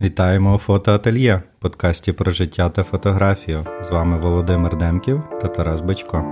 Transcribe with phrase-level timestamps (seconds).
[0.00, 3.66] Вітаємо у фотоательє, подкасті про життя та фотографію.
[3.82, 6.24] З вами Володимир Демків та Тарас Бачко.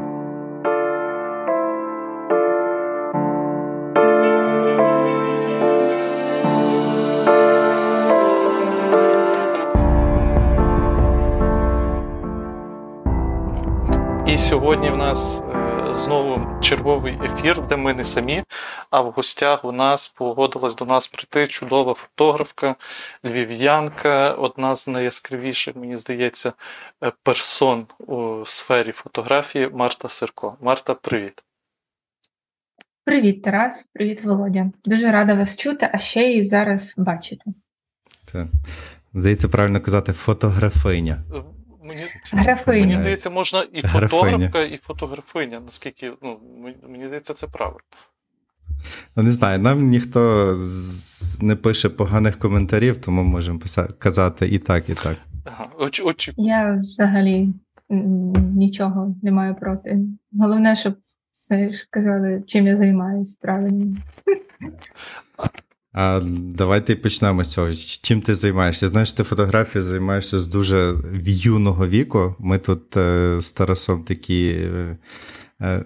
[14.26, 18.42] І сьогодні в нас е, знову черговий ефір, де ми не самі,
[18.96, 22.76] а в гостях у нас погодилась до нас прийти чудова фотографка,
[23.24, 26.52] львів'янка, одна з найяскравіших, мені здається,
[27.04, 30.56] е, персон у сфері фотографії Марта Сирко.
[30.60, 31.42] Марта, привіт.
[33.04, 34.70] Привіт, Тарас, привіт, Володя.
[34.84, 37.44] Дуже рада вас чути, а ще й зараз бачити.
[38.24, 38.46] Це,
[39.14, 41.24] здається, правильно казати фотографиня.
[41.34, 41.42] Е,
[41.82, 42.80] Мені, Графиня.
[42.80, 44.08] мені здається, можна і Графиня.
[44.08, 45.60] фотографка, і фотографиня.
[45.60, 46.40] Наскільки ну,
[46.88, 47.80] мені здається, це правильно.
[49.16, 50.54] Ну, не знаю, нам ніхто
[51.40, 53.60] не пише поганих коментарів, тому можемо
[53.98, 55.16] казати і так, і так.
[55.44, 55.68] Ага.
[55.78, 57.54] Оч, очі, Я взагалі
[58.54, 59.98] нічого не маю проти.
[60.32, 60.94] Головне, щоб
[61.38, 63.96] знаєш, казали, чим я займаюсь правильно.
[65.92, 67.72] А давайте почнемо з цього.
[68.02, 68.88] Чим ти займаєшся?
[68.88, 70.94] Знаєш, ти фотографією займаєшся з дуже
[71.26, 72.34] юного віку.
[72.38, 74.96] Ми тут е, з Тарасом такі е,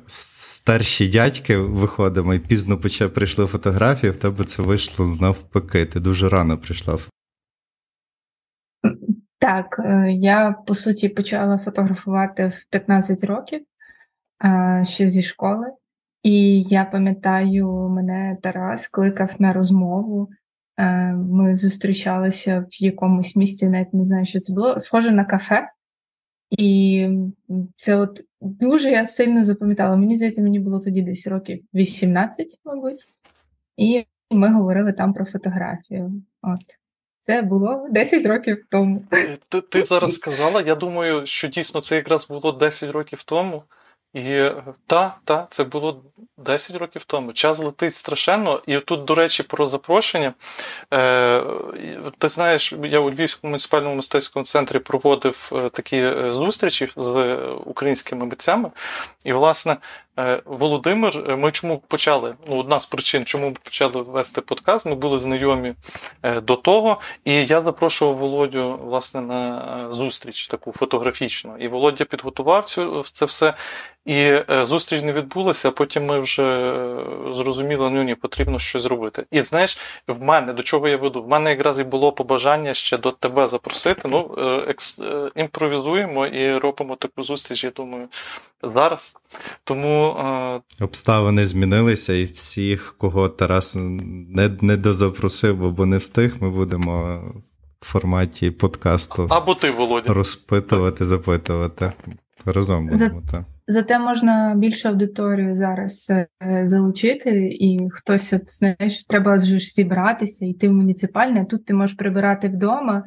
[0.06, 2.78] старші дядьки виходимо і пізно
[3.14, 5.86] прийшли фотографії, в тебе це вийшло навпаки.
[5.86, 6.98] Ти дуже рано прийшла.
[9.38, 13.60] Так, е, я по суті почала фотографувати в 15 років
[14.44, 15.66] е, ще зі школи.
[16.22, 20.28] І я пам'ятаю, мене Тарас кликав на розмову.
[20.78, 25.68] Е, Ми зустрічалися в якомусь місці, навіть не знаю, що це було, схоже на кафе.
[26.50, 27.08] І
[27.76, 29.96] це от дуже я сильно запам'ятала.
[29.96, 33.08] Мені здається, мені було тоді десь років 18, мабуть.
[33.76, 36.22] І ми говорили там про фотографію.
[36.42, 36.80] От.
[37.22, 39.04] Це було 10 років тому.
[39.48, 43.62] Ти, ти зараз сказала, я думаю, що дійсно це якраз було 10 років тому.
[44.14, 46.02] І е, та, та, це було
[46.38, 47.32] 10 років тому.
[47.32, 48.60] Час летить страшенно.
[48.66, 50.34] І тут, до речі, про запрошення.
[50.94, 51.42] Е,
[52.18, 58.26] ти знаєш, я у Львівському муніципальному мистецькому центрі проводив е, такі е, зустрічі з українськими
[58.26, 58.70] митцями.
[59.24, 59.76] І, власне,
[60.44, 62.34] Володимир, е, ми чому почали?
[62.48, 65.74] Ну, одна з причин, чому ми почали вести подкаст, ми були знайомі
[66.22, 67.00] е, до того.
[67.24, 69.58] І я запрошував Володю власне на
[69.90, 71.56] е, зустріч таку фотографічну.
[71.58, 73.54] І Володя підготував цю це все.
[74.04, 78.82] І е, зустріч не відбулася, а потім ми вже е, зрозуміли, ну ні, потрібно щось
[78.82, 79.26] зробити.
[79.30, 81.22] І знаєш, в мене до чого я веду?
[81.22, 84.02] В мене якраз і було побажання ще до тебе запросити.
[84.04, 88.08] Ну, е, екс, е, імпровізуємо і робимо таку зустріч, я думаю,
[88.62, 89.16] зараз.
[89.64, 96.50] Тому е, Обставини змінилися, і всіх, кого Тарас не, не дозапросив або не встиг, ми
[96.50, 97.22] будемо
[97.80, 100.12] в форматі подкасту або ти, Володя.
[100.12, 101.92] розпитувати, запитувати.
[102.44, 103.42] Разом За- будемо, так.
[103.70, 106.26] Зате можна більшу аудиторію зараз е,
[106.64, 111.44] залучити, і хтось, от, знаєш, треба ж зібратися, йти в муніципальне.
[111.44, 113.02] Тут ти можеш прибирати вдома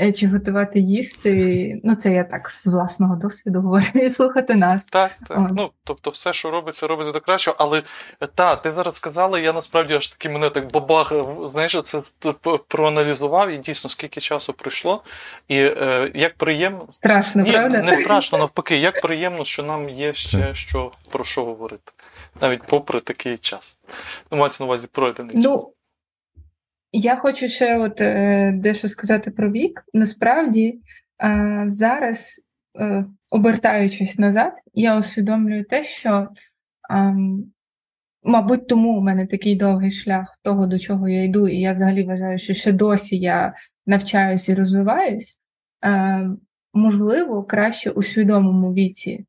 [0.00, 1.80] е, чи готувати їсти.
[1.84, 4.86] Ну, це я так з власного досвіду говорю, і слухати нас.
[4.86, 5.38] Так, так.
[5.38, 5.50] От.
[5.56, 7.56] Ну, тобто, все, що робиться, робиться до кращого.
[7.60, 7.82] Але
[8.20, 11.12] е, та, ти зараз сказала, я насправді аж таки мене так бабах,
[11.44, 12.02] знаєш, це
[12.68, 15.02] проаналізував, і дійсно скільки часу пройшло.
[15.48, 16.84] І е, як приємно.
[16.88, 17.82] Страшно, Ні, правда?
[17.82, 20.56] не страшно, навпаки, як приємно, що нам є ще Так.
[20.56, 21.92] що про що говорити.
[22.40, 23.78] Навіть попри такий час.
[24.30, 25.44] Ну, мається на увазі пройдений час.
[25.44, 25.72] Ну,
[26.92, 29.84] я хочу ще от е, дещо сказати про вік.
[29.94, 30.80] Насправді,
[31.22, 32.40] е, зараз,
[32.80, 36.28] е, обертаючись назад, я усвідомлюю те, що,
[36.90, 37.52] ем,
[38.22, 42.04] мабуть, тому у мене такий довгий шлях того, до чого я йду, і я взагалі
[42.04, 43.54] вважаю, що ще досі я
[43.86, 45.38] навчаюсь і розвиваюсь.
[45.84, 46.30] Е,
[46.74, 49.26] можливо, краще у свідомому віці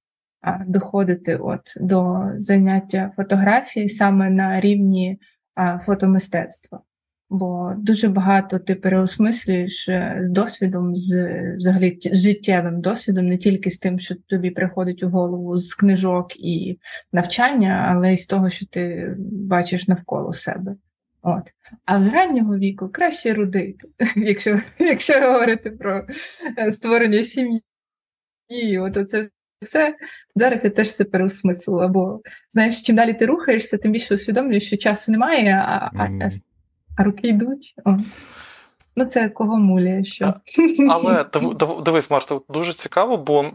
[0.67, 5.19] доходити от до заняття фотографії саме на рівні
[5.85, 6.81] фотомистецтва.
[7.29, 11.27] Бо дуже багато ти переосмислюєш е, з досвідом, з
[11.57, 16.39] взагалі з життєвим досвідом, не тільки з тим, що тобі приходить у голову з книжок
[16.39, 16.80] і
[17.13, 20.75] навчання, але й з того, що ти бачиш навколо себе.
[21.21, 21.44] От.
[21.86, 26.06] А з раннього віку краще родити, якщо, якщо говорити про
[26.57, 27.62] е, створення сім'ї.
[28.80, 29.30] От оце
[29.61, 29.95] все.
[30.35, 32.21] Зараз я теж це переосмислила, бо
[32.51, 36.29] знаєш, чим далі ти рухаєшся, тим більше усвідомлюєш, що часу немає, а, а,
[36.97, 37.73] а руки йдуть.
[37.85, 37.97] О.
[39.00, 40.34] Ну, це кого муляє, що.
[40.90, 41.25] Але
[41.86, 43.46] дивись, Марта, дуже цікаво, бо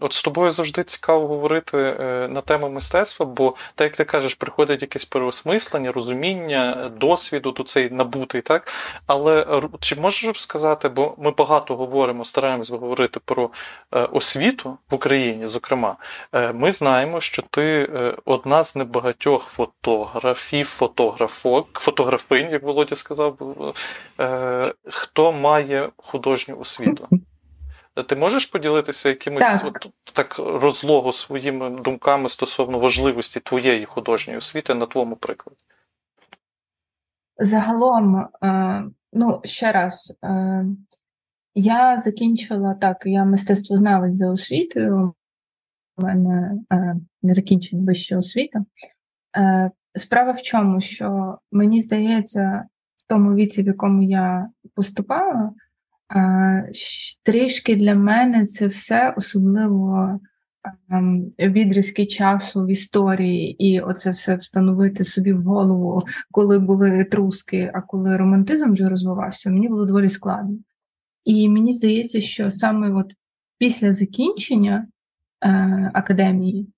[0.00, 4.34] от з тобою завжди цікаво говорити е, на тему мистецтва, бо, так як ти кажеш,
[4.34, 8.72] приходить якесь переосмислення, розуміння, досвіду, то цей набутий, так?
[9.06, 13.50] Але чи можеш розказати, бо ми багато говоримо, стараємось говорити про
[13.94, 15.96] е, освіту в Україні, зокрема,
[16.32, 17.88] е, ми знаємо, що ти
[18.24, 23.36] одна з небагатьох фотографів, фотографок, фотографинь, як Володя сказав,
[24.94, 27.08] хто має художню освіту.
[28.06, 29.64] Ти можеш поділитися якимось так.
[29.64, 35.58] От, так розлогу своїми думками стосовно важливості твоєї художньої освіти на твоєму прикладі?
[37.38, 40.64] Загалом, е, ну, ще раз, е,
[41.54, 45.14] я закінчила так, я мистецтвознавець за освітою,
[45.96, 48.64] у мене е, не закінчена вища освіта.
[49.96, 52.64] Справа в чому, що мені здається,
[53.04, 55.52] в тому віці, в якому я поступала,
[57.22, 60.20] трішки для мене це все особливо
[60.90, 67.70] ем, відрізки часу в історії, і оце все встановити собі в голову, коли були труски,
[67.74, 70.58] а коли романтизм вже розвивався, мені було доволі складно.
[71.24, 73.12] І мені здається, що саме от
[73.58, 74.86] після закінчення
[75.44, 76.73] е, академії Е,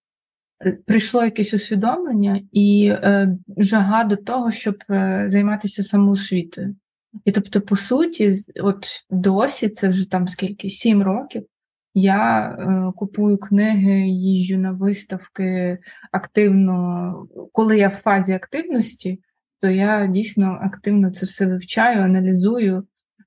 [0.86, 6.76] прийшло якесь усвідомлення і е, жага до того, щоб е, займатися самоосвітою.
[7.24, 11.46] І тобто, по суті, от досі, це вже там скільки, сім років,
[11.94, 15.78] я е, купую книги, їжджу на виставки
[16.12, 17.26] активно.
[17.52, 19.20] Коли я в фазі активності,
[19.60, 22.86] то я дійсно активно це все вивчаю, аналізую.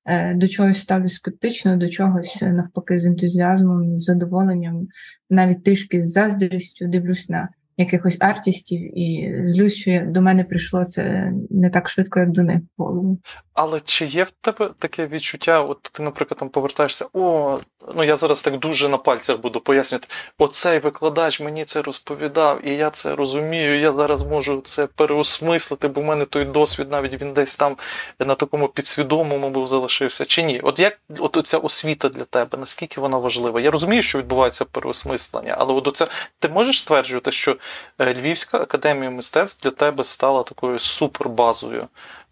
[0.09, 4.87] Е, до чогось ставлю скептично, до чогось е, навпаки з ентузіазмом, з задоволенням,
[5.29, 11.33] навіть трішки з заздрістю дивлюсь на якихось артистів і злюсь, що до мене прийшло це
[11.49, 13.19] не так швидко, як до них голову.
[13.53, 15.61] Але чи є в тебе таке відчуття?
[15.61, 17.59] От ти, наприклад, там повертаєшся, о,
[17.95, 22.75] ну я зараз так дуже на пальцях буду пояснювати, оцей викладач мені це розповідав, і
[22.75, 27.33] я це розумію, я зараз можу це переосмислити, бо в мене той досвід навіть він
[27.33, 27.77] десь там
[28.19, 30.25] на такому підсвідомому був залишився.
[30.25, 30.59] Чи ні?
[30.63, 33.61] От як от ця освіта для тебе, наскільки вона важлива?
[33.61, 36.07] Я розумію, що відбувається переосмислення, але от оце,
[36.39, 37.57] ти можеш стверджувати, що
[37.99, 41.87] е, Львівська академія мистецтв для тебе стала такою супербазою,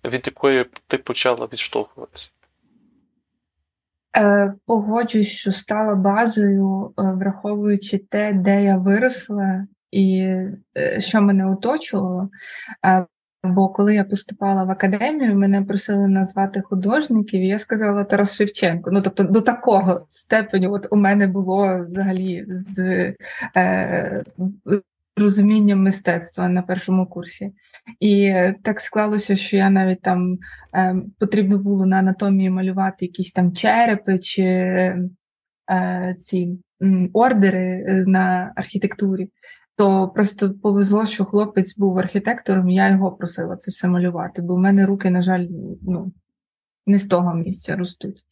[0.06, 2.30] від якої ти почала відштовхуватися?
[4.18, 10.20] Е, погоджуюсь, що стала базою, е, враховуючи те, де я виросла і
[10.78, 12.30] е, що мене оточувало.
[13.44, 18.92] Бо коли я поступала в академію, мене просили назвати художників, і я сказала Тарас Шевченко.
[18.92, 23.14] Ну тобто до такого степеню, от у мене було взагалі з
[23.56, 24.24] е,
[25.18, 27.54] розумінням мистецтва на першому курсі.
[28.00, 28.34] І
[28.64, 30.38] так склалося, що я навіть там
[30.76, 36.60] е, потрібно було на анатомії малювати якісь там черепи чи е, ці
[37.14, 39.30] ордери е, на архітектурі.
[39.76, 44.56] То просто повезло, що хлопець був архітектором, і я його просила це все малювати, бо
[44.56, 45.48] в мене руки, на жаль,
[45.82, 46.12] ну,
[46.86, 48.24] не з того місця ростуть.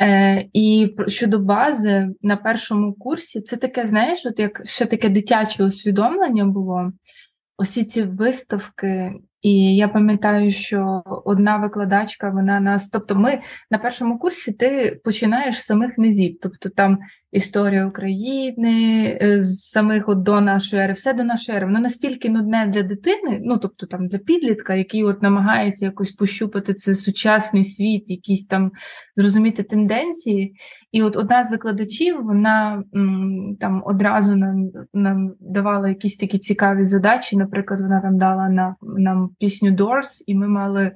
[0.00, 5.64] Е, І щодо бази на першому курсі, це таке, знаєш, от як ще таке дитяче
[5.64, 6.92] усвідомлення було.
[7.58, 9.12] Усі ці виставки
[9.42, 13.40] і я пам'ятаю, що одна викладачка, вона нас, тобто, ми
[13.70, 16.98] на першому курсі ти починаєш з самих низів, тобто там
[17.32, 21.66] історія України, е, з самих от до нашої ери, все до нашої ери.
[21.66, 26.74] Воно настільки нудне для дитини, ну тобто там для підлітка, який от намагається якось пощупати
[26.74, 28.72] це сучасний світ, якісь там
[29.16, 30.54] зрозуміти тенденції.
[30.92, 32.84] І от одна з викладачів, вона
[33.60, 37.36] там одразу нам нам давала якісь такі цікаві задачі.
[37.36, 40.92] Наприклад, вона там дала на нам пісню Doors, і ми мали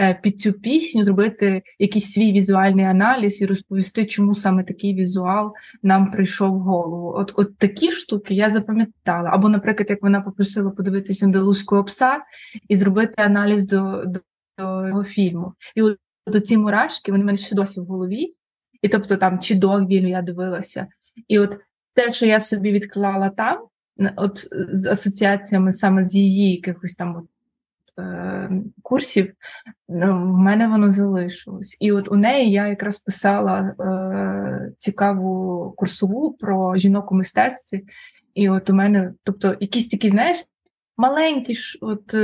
[0.00, 5.54] е, під цю пісню зробити якийсь свій візуальний аналіз і розповісти, чому саме такий візуал
[5.82, 7.12] нам прийшов в голову.
[7.16, 9.30] От от такі штуки я запам'ятала.
[9.32, 12.20] Або, наприклад, як вона попросила подивитися андалузького пса
[12.68, 14.20] і зробити аналіз до, до,
[14.58, 15.52] до його фільму.
[15.74, 18.34] І от, от ці мурашки вони в мене ще досі в голові.
[18.82, 20.86] І тобто там чи Догвіль я дивилася.
[21.28, 21.58] І от
[21.94, 23.66] те, що я собі відклала там,
[24.16, 27.28] от з асоціаціями саме з її якихось там
[28.82, 29.32] курсів,
[29.88, 31.76] ну, в мене воно залишилось.
[31.80, 37.84] І от у неї я якраз писала е, цікаву курсову про жінок у мистецтві.
[38.34, 40.44] І от у мене, тобто, якісь такі, знаєш,
[40.96, 42.14] маленькі ж от.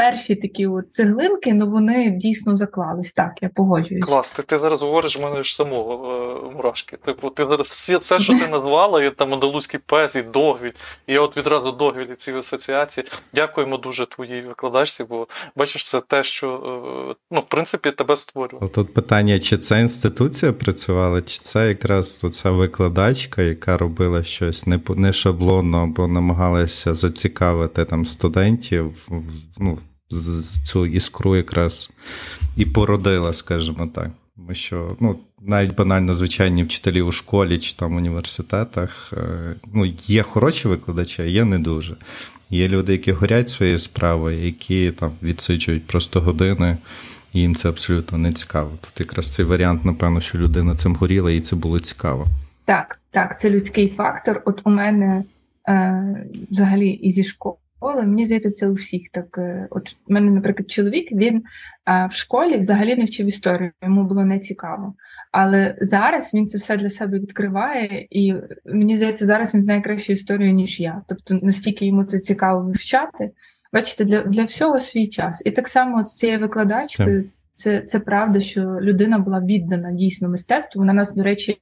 [0.00, 3.12] Перші такі от цеглинки, ну вони дійсно заклались.
[3.12, 4.04] Так, я погоджуюсь.
[4.04, 6.96] Клас, ти, ти зараз говориш в мене ж самого е, мурашки.
[6.96, 10.70] Типу, ти зараз всі, все, що ти назвала, і там андалузький пес, і догвіль,
[11.06, 13.06] і я от відразу догвіль ці асоціації.
[13.34, 15.26] Дякуємо дуже твоїй викладачці, бо
[15.56, 16.48] бачиш, це те, що
[17.10, 18.68] е, ну, в принципі тебе створювало.
[18.68, 24.80] Тут питання, чи це інституція працювала, чи це якраз ця викладачка, яка робила щось не
[24.96, 29.08] не шаблонно або намагалася зацікавити там студентів.
[29.58, 29.78] ну,
[30.64, 31.90] цю іскру якраз
[32.56, 34.10] і породила, скажімо так.
[34.36, 40.22] Тому що ну, навіть банально звичайні вчителі у школі чи там університетах е, ну, є
[40.22, 41.96] хороші викладачі, а є не дуже.
[42.50, 46.76] Є люди, які горять своєю справою, які там відсичують просто години,
[47.32, 48.70] і їм це абсолютно не цікаво.
[48.80, 52.26] Тут якраз цей варіант, напевно, що людина цим горіла, і це було цікаво.
[52.64, 54.42] Так, так, це людський фактор.
[54.44, 55.24] От у мене
[55.68, 58.02] е, взагалі і зі школи школи.
[58.02, 59.38] Мені здається, це у всіх так.
[59.38, 61.42] Е, от у мене, наприклад, чоловік він
[61.84, 64.94] а, в школі взагалі не вчив історію, йому було не цікаво.
[65.32, 68.34] Але зараз він це все для себе відкриває, і
[68.64, 71.02] мені здається, зараз він знає кращу історію, ніж я.
[71.08, 73.30] Тобто, настільки йому це цікаво вивчати.
[73.72, 75.42] Бачите, для для всього свій час.
[75.44, 80.80] І так само з цією викладачкою, це це правда, що людина була віддана дійсно мистецтву.
[80.80, 81.56] Вона нас, до речі,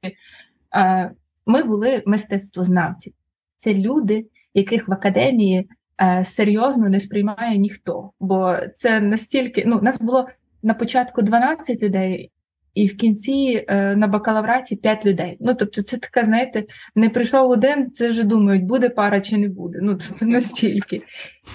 [1.45, 3.13] ми були мистецтвознавці.
[3.57, 5.75] Це люди, яких в академії Е,
[6.23, 8.11] серйозно не сприймає ніхто.
[8.19, 10.27] Бо це настільки ну нас було
[10.63, 12.31] на початку 12 людей.
[12.73, 15.37] І в кінці е, на бакалавраті 5 людей.
[15.39, 16.63] Ну, тобто, це така, знаєте,
[16.95, 19.79] не прийшов один, це вже думають, буде пара чи не буде.
[19.81, 21.01] Ну, тобто настільки.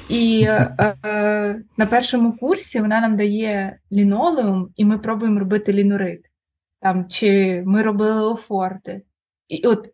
[0.08, 6.20] І е, е, на першому курсі вона нам дає лінолеум, і ми пробуємо робити лінорит.
[6.80, 9.02] Там, Чи ми робили офорти.
[9.48, 9.93] І от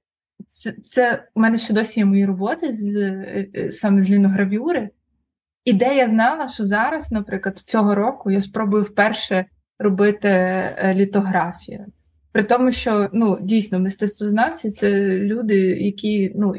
[0.61, 4.91] це це у мене ще досі є мої роботи з е, е, саме з ліногравюри.
[5.65, 9.45] І де я знала, що зараз, наприклад, цього року я спробую вперше
[9.79, 11.87] робити е, літографію.
[12.33, 16.55] При тому, що ну дійсно мистецтвознавці це люди, які ну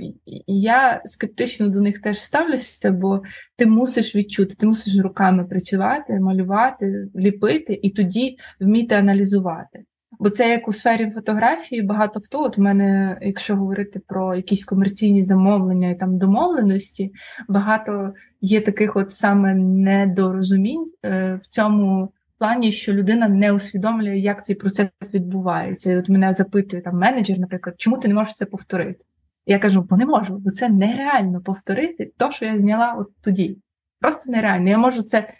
[0.47, 3.21] я скептично до них теж ставлюся, бо
[3.57, 9.83] ти мусиш відчути, ти мусиш руками працювати, малювати, ліпити і тоді вміти аналізувати.
[10.19, 12.43] Бо це як у сфері фотографії багато хто.
[12.43, 17.13] От у мене, якщо говорити про якісь комерційні замовлення і там домовленості,
[17.47, 24.45] багато є таких от саме недорозумінь е, в цьому плані, що людина не усвідомлює, як
[24.45, 25.91] цей процес відбувається.
[25.91, 29.05] І от мене запитує там менеджер, наприклад, чому ти не можеш це повторити?
[29.45, 33.57] Я кажу, бо не можу, бо це нереально повторити те, що я зняла от тоді.
[33.99, 34.69] Просто нереально.
[34.69, 35.33] Я можу це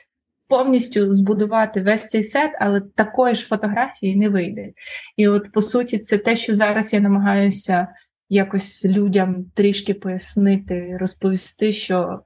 [0.52, 4.72] повністю збудувати весь цей сет, але такої ж фотографії не вийде.
[5.18, 7.88] І от по суті, це те, що зараз я намагаюся
[8.30, 12.20] якось людям трішки пояснити, розповісти, що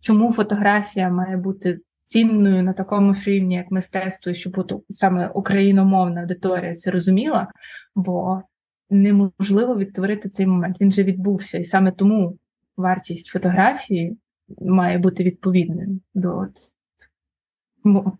[0.00, 6.74] чому фотографія має бути цінною на такому рівні, як мистецтво, щоб от саме україномовна аудиторія
[6.74, 7.48] це розуміла,
[7.94, 8.42] бо
[8.90, 10.76] неможливо відтворити цей момент.
[10.80, 12.38] Він вже відбувся, і саме тому
[12.76, 14.16] вартість фотографії
[14.60, 16.46] має бути відповідною до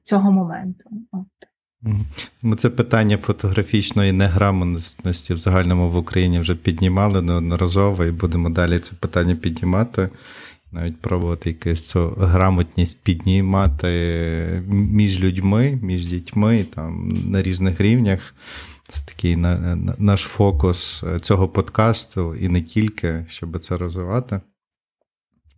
[0.05, 0.91] цього моменту.
[2.59, 8.93] Це питання фотографічної неграмотності в загальному в Україні вже піднімали неодноразово і будемо далі це
[9.01, 10.09] питання піднімати,
[10.73, 18.35] навіть пробувати якусь цю грамотність піднімати між людьми, між дітьми там на різних рівнях.
[18.89, 19.37] Це такий
[19.99, 24.41] наш фокус цього подкасту і не тільки, щоб це розвивати.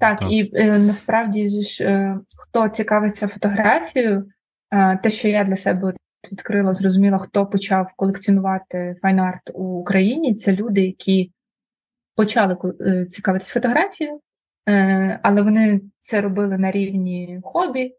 [0.08, 0.32] Так, так.
[0.32, 4.28] і е, насправді ж е, хто цікавиться фотографією,
[4.70, 5.94] е, те, що я для себе
[6.32, 11.32] відкрила, зрозуміла, хто почав колекціонувати файн-арт у Україні, це люди, які
[12.16, 14.20] почали е, цікавитися фотографією,
[14.68, 17.94] е, але вони це робили на рівні хобі,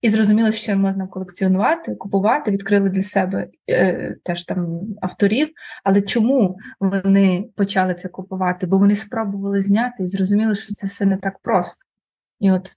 [0.00, 5.48] і зрозуміло, що можна колекціонувати, купувати, відкрили для себе е, теж там авторів.
[5.84, 8.66] Але чому вони почали це купувати?
[8.66, 11.84] Бо вони спробували зняти і зрозуміли, що це все не так просто.
[12.40, 12.68] І от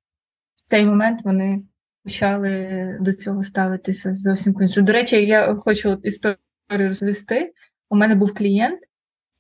[0.56, 1.64] в цей момент вони
[2.04, 4.82] почали до цього ставитися зовсім інше.
[4.82, 6.38] До речі, я хочу от історію
[6.70, 7.54] розвести.
[7.90, 8.80] У мене був клієнт,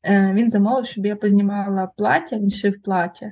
[0.04, 3.32] е, він замовив, щоб я познімала плаття, він шив плаття.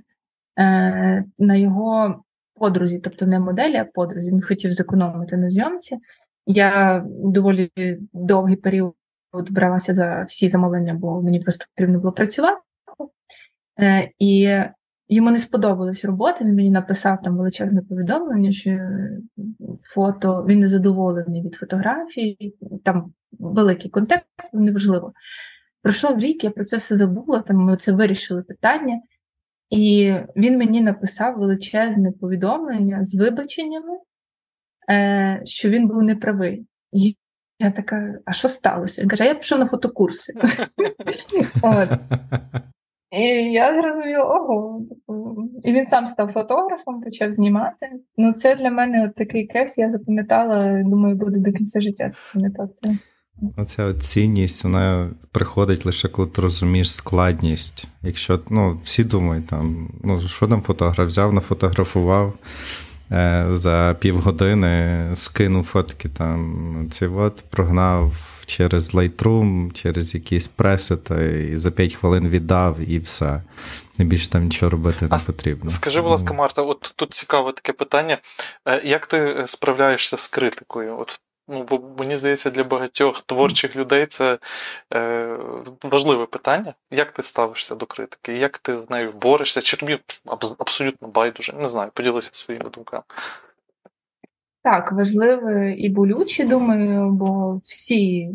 [0.60, 2.24] Е, на його
[2.62, 4.32] подрузі, тобто не моделі, а подрузі.
[4.32, 5.98] Він хотів зекономити на зйомці.
[6.46, 7.72] Я доволі
[8.14, 8.94] довгий період
[9.50, 12.62] бралася за всі замовлення, бо мені просто потрібно було працювати.
[13.80, 14.50] Е, І
[15.10, 16.46] йому не сподобалась робота.
[16.46, 18.80] Він мені написав там величезне повідомлення, що
[19.84, 25.14] фото він не задоволений від фотографії, там великий контекст, неважливо.
[25.82, 27.42] Пройшов рік, я про це все забула.
[27.42, 29.02] Там ми це вирішили питання.
[29.72, 33.98] І він мені написав величезне повідомлення з вибаченнями,
[34.90, 36.66] е, що він був неправий.
[36.92, 37.16] І
[37.60, 39.02] я така, а що сталося?
[39.02, 40.34] Він каже, я пішов на фотокурси.
[41.62, 41.90] От.
[43.12, 47.92] І я зрозуміла, ого, типу, і він сам став фотографом, почав знімати.
[48.18, 52.24] Ну, це для мене от такий кейс, я запам'ятала, думаю, буду до кінця життя це
[52.34, 52.98] пам'ятати.
[53.58, 57.88] Оця цінність, вона приходить лише коли ти розумієш складність.
[58.02, 62.34] Якщо ну, всі думають, там, ну, що там фотограф взяв, нафотографував
[63.12, 71.58] е, за півгодини, скинув фотки, там, ці от, прогнав через Lightroom, через якісь пресети, і
[71.58, 73.42] за 5 хвилин віддав і все.
[74.00, 75.70] І більше там нічого робити не потрібно.
[75.70, 78.18] Скажи, будь ласка, Марта, от тут цікаве таке питання.
[78.66, 80.98] Е, як ти справляєшся з критикою?
[81.00, 81.20] От
[81.52, 84.40] Ну, бо мені здається, для багатьох творчих людей це
[84.94, 85.38] е,
[85.84, 86.74] важливе питання.
[86.92, 88.34] Як ти ставишся до критики?
[88.34, 89.62] Як ти з нею борешся?
[89.62, 90.00] Чи тобі
[90.58, 91.54] абсолютно байдуже?
[91.54, 93.04] Не знаю, поділися своїми думками.
[94.64, 98.30] Так, важливе і болюче, думаю, бо всі.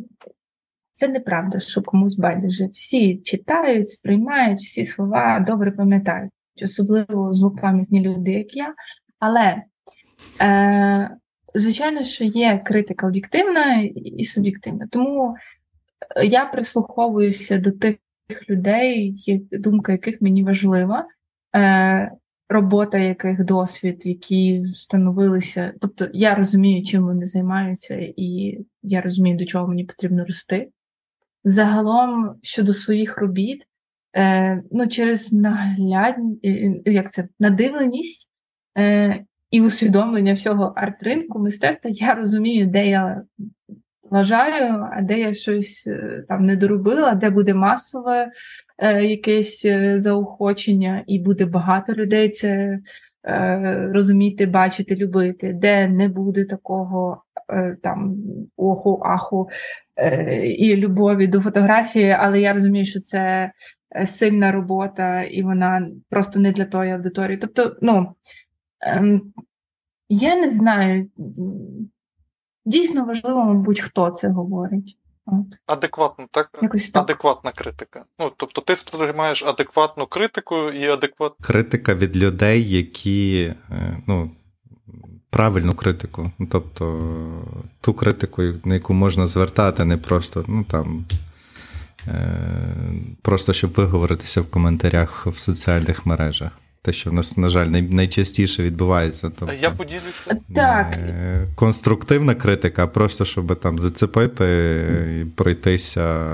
[0.95, 2.67] Це неправда, що комусь байдуже.
[2.67, 6.33] Всі читають, сприймають всі слова, добре пам'ятають,
[6.63, 8.75] особливо злопам'ятні люди, як я.
[9.19, 9.63] Але
[10.41, 11.17] е,
[11.59, 14.89] звичайно, що є критика об'єктивна і суб'єктивна.
[14.91, 15.37] Тому
[16.17, 17.97] е, я прислуховуюся до тих
[18.49, 19.15] людей,
[19.53, 21.07] думка яких мені важлива,
[21.57, 22.13] е,
[22.49, 25.73] робота яких досвід, які становилися.
[25.81, 30.69] Тобто я розумію, чим вони займаються, і я розумію, до чого мені потрібно рости.
[31.45, 33.67] Загалом щодо своїх робіт,
[34.17, 36.17] е, ну, через нагляд,
[36.87, 38.31] як це, надивленість
[39.51, 43.23] і усвідомлення всього арт-ринку, мистецтва, я розумію, де я
[44.11, 48.31] вважаю, а де я щось е, там не доробила, де буде масове
[48.79, 52.79] е, якесь е, заохочення, і буде багато людей це
[53.29, 57.23] е, розуміти, бачити, любити, де не буде такого
[57.53, 58.17] е, там
[58.57, 59.49] оху, аху
[59.97, 63.53] е, і любові до фотографії, але я розумію, що це
[64.07, 67.39] сильна робота, і вона просто не для тої аудиторії.
[67.39, 68.15] Тобто, ну.
[68.81, 69.33] Ем,
[70.09, 71.11] я не знаю.
[72.65, 74.99] Дійсно важливо, мабуть, хто це говорить.
[75.27, 75.47] От.
[75.67, 76.59] Адекватно, так?
[76.63, 77.03] Якось так.
[77.03, 78.05] Адекватна критика.
[78.19, 81.47] Ну, Тобто ти сприймаєш адекватну критику і адекватну.
[81.47, 84.31] Критика від людей, які е, ну,
[85.31, 86.31] правильну критику.
[86.39, 87.11] Ну, Тобто
[87.81, 91.05] ту критику, на яку можна звертати, не просто, ну там.
[92.09, 92.37] Е,
[93.23, 96.51] просто щоб виговоритися в коментарях в соціальних мережах
[96.87, 99.31] те, що в нас, на жаль, найчастіше відбувається.
[99.39, 100.37] Тобто, Я поділюся.
[100.55, 100.99] Так.
[101.55, 104.45] Конструктивна критика, просто щоб там зацепити
[105.21, 106.25] і пройтися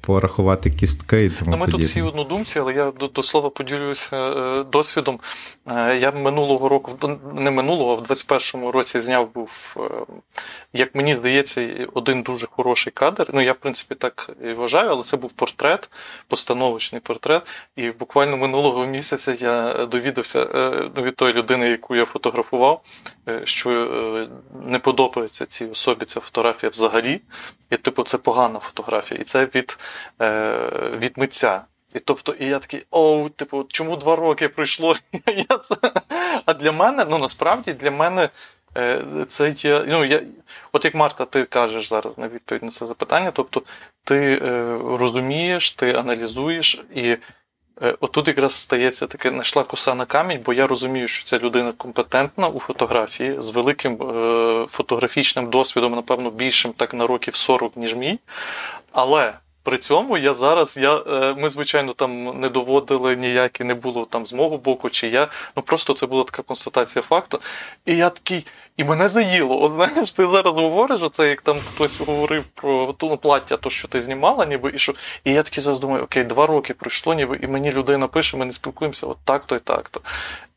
[0.00, 1.84] порахувати кістки і тому ну, Ми подібне.
[1.84, 5.20] тут всі однодумці, але я до, до слова поділюся е, досвідом.
[5.66, 10.14] Е, я минулого року, не минулого, а в 21-му році зняв був, е,
[10.72, 13.30] як мені здається, один дуже хороший кадр.
[13.32, 15.90] Ну, я, в принципі, так і вважаю, але це був портрет,
[16.28, 17.42] постановочний портрет.
[17.76, 20.46] І буквально минулого місяця я довідався
[20.96, 22.82] ну, від тої людини, яку я фотографував,
[23.44, 24.28] що
[24.66, 27.20] не подобається цій особі ця фотографія взагалі.
[27.70, 29.20] І, типу, це погана фотографія.
[29.20, 29.78] І це від
[30.20, 31.62] е, від митця.
[31.94, 34.96] І тобто, і я такий, оу, типу, чому два роки пройшло?
[36.46, 38.28] А для мене, ну насправді для мене
[38.76, 39.84] е, це є.
[39.88, 40.22] ну, я,
[40.72, 43.62] От як Марта, ти кажеш зараз на відповідь на це запитання, тобто
[44.04, 47.18] ти е, розумієш, ти аналізуєш, і е,
[48.00, 52.48] отут якраз стається таке, знайшла коса на камінь, бо я розумію, що ця людина компетентна
[52.48, 58.18] у фотографії з великим е, фотографічним досвідом, напевно, більшим так на років 40, ніж мій.
[58.92, 64.04] Але при цьому я зараз, я, е, ми, звичайно, там не доводили ніякі, не було
[64.04, 65.28] там з мого боку, чи я.
[65.56, 67.40] Ну просто це була така констатація факту.
[67.86, 68.46] І я такий,
[68.80, 69.62] і мене заїло.
[69.62, 73.70] От знаєш, ти зараз говориш, оце як там хтось говорив про ту ну, плаття, то
[73.70, 74.94] що ти знімала, ніби і що.
[75.24, 78.44] І я такий зараз думаю, окей, два роки пройшло, ніби, і мені людина пише, ми
[78.44, 80.00] не спілкуємося, от так-то і так-то.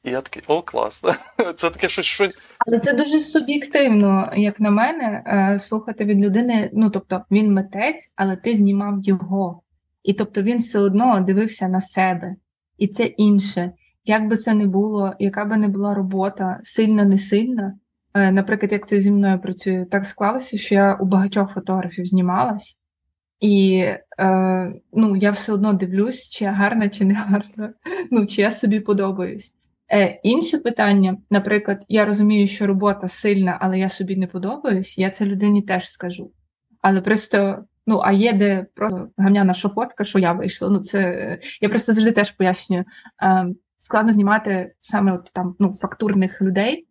[0.04, 1.04] І я такий, о, клас.
[1.56, 2.40] Це таке щось щось.
[2.68, 6.70] Але це дуже суб'єктивно, як на мене, е, слухати від людини.
[6.74, 9.62] Ну тобто він митець, але ти знімав його.
[10.04, 12.36] І тобто він все одно дивився на себе.
[12.78, 13.72] І це інше.
[14.06, 17.74] Як би це не було, яка би не була робота, сильна, не сильна.
[18.14, 22.78] Е, наприклад, як це зі мною працює, так склалося, що я у багатьох фотографів знімалась,
[23.40, 23.86] і
[24.20, 27.74] е, ну, я все одно дивлюсь, чи я гарна, чи не гарна,
[28.12, 29.54] ну, чи я собі подобаюсь.
[29.92, 35.10] Е, Інше питання, наприклад, я розумію, що робота сильна, але я собі не подобаюсь, я
[35.10, 36.32] це людині теж скажу.
[36.82, 40.70] Але просто, ну, а є де просто гавняна шофотка, що я вийшла.
[40.70, 42.84] Ну, це я просто завжди теж пояснюю.
[43.24, 43.46] Е,
[43.80, 46.88] Складно знімати саме от там ну, фактурних людей,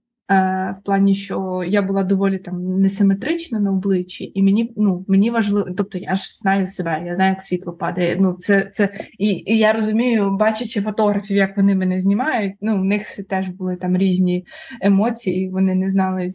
[0.81, 5.68] в плані, що я була доволі там несиметрична на обличчі, і мені ну мені важливо,
[5.77, 8.16] тобто я ж знаю себе, я знаю, як світло падає.
[8.21, 12.55] Ну це це і і я розумію, бачачи фотографів, як вони мене знімають.
[12.61, 14.47] Ну в них теж були там різні
[14.81, 15.51] емоції.
[15.51, 16.31] Вони не знали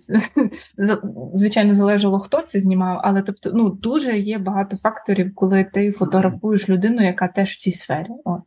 [1.34, 6.70] звичайно, залежало хто це знімав, але тобто, ну дуже є багато факторів, коли ти фотографуєш
[6.70, 8.10] людину, яка теж в цій сфері.
[8.26, 8.42] От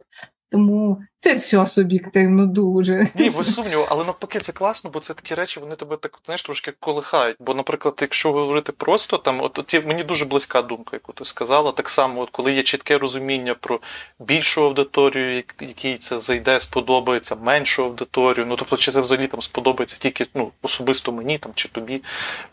[0.50, 3.08] тому це все суб'єктивно дуже.
[3.14, 6.42] Ні, без сумніву, але навпаки, це класно, бо це такі речі, вони тебе так знаєш,
[6.42, 7.36] трошки колихають.
[7.40, 11.72] Бо, наприклад, якщо говорити просто там, от, от мені дуже близька думка, яку ти сказала,
[11.72, 13.80] так само, от коли є чітке розуміння про
[14.18, 18.46] більшу аудиторію, якій це зайде, сподобається, меншу аудиторію.
[18.46, 22.02] Ну тобто, чи це взагалі там сподобається тільки ну, особисто мені там чи тобі,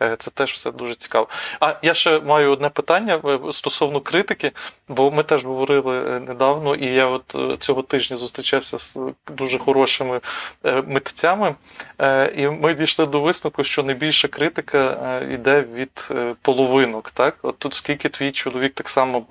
[0.01, 1.27] е, це теж все дуже цікаво.
[1.59, 4.51] А я ще маю одне питання е, стосовно критики,
[4.87, 8.97] бо ми теж говорили е, недавно, і я от цього тижня зустрічався з
[9.35, 10.21] дуже хорошими
[10.65, 11.55] е, митцями,
[12.01, 17.11] е, і ми дійшли до висновку, що найбільша критика е, йде від половинок.
[17.11, 17.37] Так?
[17.41, 19.25] От тут скільки твій чоловік так само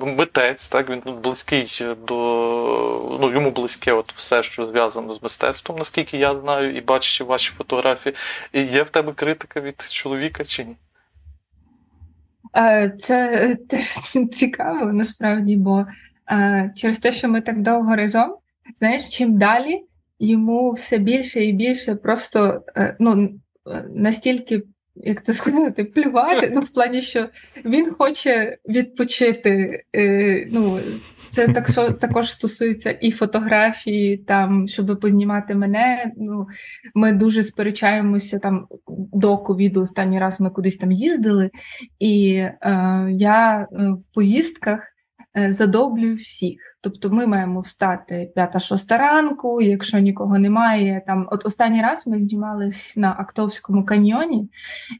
[0.00, 6.18] митець, так він близький до ну йому близьке, от все, що зв'язано з мистецтвом, наскільки
[6.18, 8.14] я знаю, і бачачи ваші фотографії.
[8.52, 10.76] І Є в тебе критика від чоловіка чи ні?
[12.98, 13.96] Це теж
[14.32, 15.86] цікаво насправді, бо
[16.76, 18.36] через те, що ми так довго разом,
[18.76, 19.82] знаєш, чим далі
[20.18, 23.30] йому все більше і більше просто е, ну,
[23.94, 24.62] настільки,
[24.96, 27.28] як це сказати, плювати, ну, в плані, що
[27.64, 29.82] він хоче відпочити.
[29.96, 30.78] Е, ну,
[31.28, 36.12] Це так, що, також стосується і фотографії, там, щоб познімати мене.
[36.16, 36.46] Ну,
[36.94, 38.66] Ми дуже сперечаємося там
[39.12, 39.80] до ковіду.
[39.80, 41.50] Останній раз ми кудись там їздили,
[41.98, 42.58] і е,
[43.10, 44.93] я е, в поїздках
[45.34, 46.60] задоблюю всіх.
[46.80, 51.02] Тобто ми маємо встати п'ята-шоста ранку, якщо нікого немає.
[51.06, 54.50] Там, от останній раз ми знімались на Актовському каньйоні.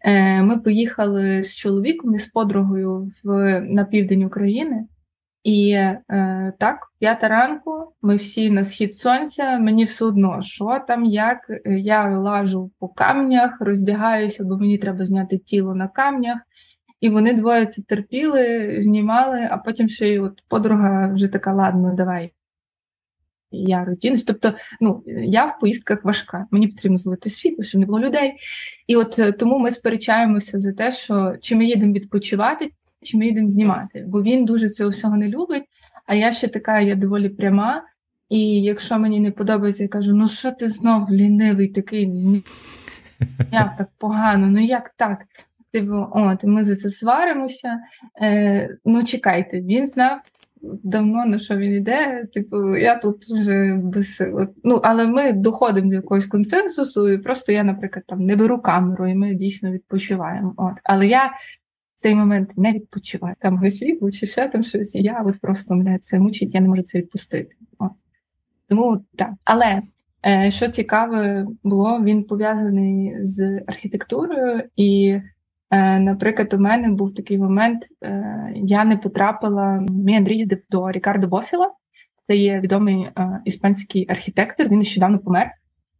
[0.02, 4.86] Е, Ми поїхали з чоловіком і з подругою в, на південь України.
[5.44, 11.04] І е, так, п'ята ранку, ми всі на схід сонця, мені все одно, що там,
[11.04, 16.38] як я лажу по камнях, роздягаюся, бо мені треба зняти тіло на камнях.
[17.04, 21.94] І вони двоє це терпіли, знімали, а потім ще й от подруга вже така, ладно,
[21.96, 22.32] давай.
[23.50, 24.24] Я роздінусь.
[24.24, 28.32] Тобто, ну, я в поїздках важка, мені потрібно зловити світло, щоб не було людей.
[28.86, 32.70] І от е, тому ми сперечаємося за те, що чи ми їдемо відпочивати,
[33.02, 34.04] чи ми їдемо знімати.
[34.08, 35.64] Бо він дуже цього всього не любить.
[36.06, 37.82] А я ще така, я доволі пряма.
[38.28, 42.40] І якщо мені не подобається, я кажу: ну що ти знов лінивий такий зняв
[43.78, 45.18] так погано, ну як так?
[45.74, 47.78] Типу, от, ми за це сваримося.
[48.22, 50.18] Е, Ну, чекайте, він знав
[50.62, 52.26] давно на що він йде.
[52.34, 54.48] Типу, я тут вже без сил.
[54.64, 59.06] Ну, але ми доходимо до якогось консенсусу, і просто я, наприклад, там не беру камеру,
[59.06, 60.54] і ми дійсно відпочиваємо.
[60.56, 60.74] От.
[60.84, 63.34] Але я в цей момент не відпочиваю.
[63.40, 64.94] Там світло чи ще там щось.
[64.94, 67.56] Я от просто мене це мучить, я не можу це відпустити.
[67.78, 67.90] От.
[68.68, 69.30] Тому так.
[69.44, 69.82] Але.
[70.26, 75.20] Е, що цікаве було, він пов'язаний з архітектурою, і
[75.98, 79.86] наприклад, у мене був такий момент, е, я не потрапила.
[79.90, 81.70] Мій Андрій їздив до Рікардо Бофіла,
[82.26, 84.68] це є відомий е, іспанський архітектор.
[84.68, 85.50] Він нещодавно помер.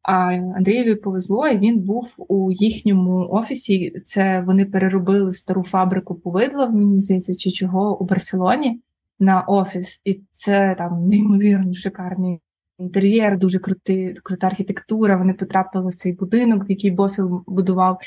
[0.03, 4.01] А Андрієві повезло, і він був у їхньому офісі.
[4.05, 8.81] Це вони переробили стару фабрику повидла, мені здається, чи чого у Барселоні
[9.19, 10.01] на офіс.
[10.05, 12.41] І це там неймовірно шикарний
[12.79, 15.17] інтер'єр, дуже крути, крута архітектура.
[15.17, 17.99] Вони потрапили в цей будинок, який Бофіл будував.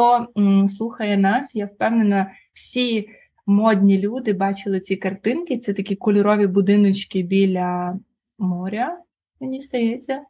[0.00, 3.08] Хто м, слухає нас, я впевнена, всі
[3.46, 5.58] модні люди бачили ці картинки.
[5.58, 7.98] Це такі кольорові будиночки біля
[8.38, 8.98] моря,
[9.40, 10.20] мені здається.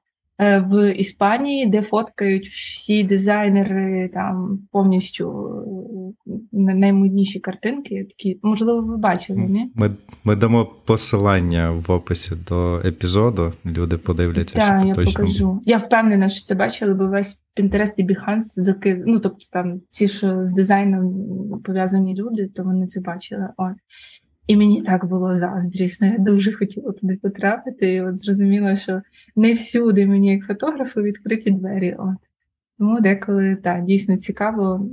[0.40, 5.50] Е, в Іспанії, де фоткають всі дизайнери там повністю
[6.53, 8.07] наймодніші картинки.
[8.09, 9.73] Такі, можливо, ви бачили, ні?
[9.75, 9.90] Ми
[10.25, 13.53] ми дамо посилання в описі до епізоду.
[13.66, 15.12] Люди подивляться, Так, що я точно.
[15.12, 15.61] покажу.
[15.64, 19.03] Я впевнена, що це бачили, бо весь Pinterest і Behance закив.
[19.07, 21.14] Ну тобто там ці, що з дизайном
[21.64, 23.49] пов'язані люди, то вони це бачили.
[23.57, 23.75] От.
[24.46, 26.07] І мені так було заздрісно.
[26.07, 27.94] Я дуже хотіла туди потрапити.
[27.94, 29.03] І от зрозуміла, що
[29.37, 31.96] не всюди мені, як фотографу, відкриті двері.
[31.99, 32.16] От.
[32.79, 34.90] Тому деколи так, дійсно цікаво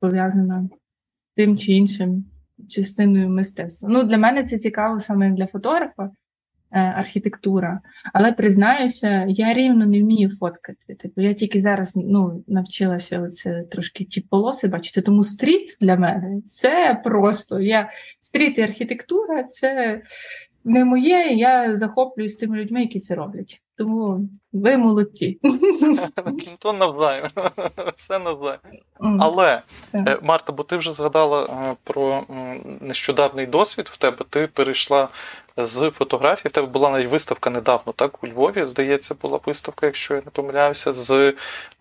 [0.00, 0.68] пов'язано
[1.36, 2.24] тим чи іншим
[2.68, 3.88] частиною мистецтва.
[3.92, 6.10] Ну, Для мене це цікаво саме для фотографа,
[6.72, 7.80] Е, архітектура.
[8.12, 10.94] Але признаюся, я рівно не вмію фоткати.
[10.94, 15.02] Типу, я тільки зараз ну, навчилася оце трошки ті полоси бачити.
[15.02, 17.90] Тому стріт для мене це просто я
[18.22, 20.02] стріт і архітектура це
[20.64, 21.26] не моє.
[21.26, 23.62] Я захоплююсь тими людьми, які це роблять.
[23.78, 25.38] тому ви молодці.
[26.58, 27.28] То навзаєм.
[27.94, 28.60] Все навзаєм.
[29.20, 29.62] Але,
[29.94, 32.24] е, Марта, бо ти вже згадала е, про
[32.80, 35.08] нещодавний досвід в тебе, ти перейшла
[35.56, 36.48] з фотографії.
[36.48, 38.24] В тебе була навіть виставка недавно, так?
[38.24, 40.94] У Львові, здається, була виставка, якщо я не помиляюся.
[40.94, 41.34] З,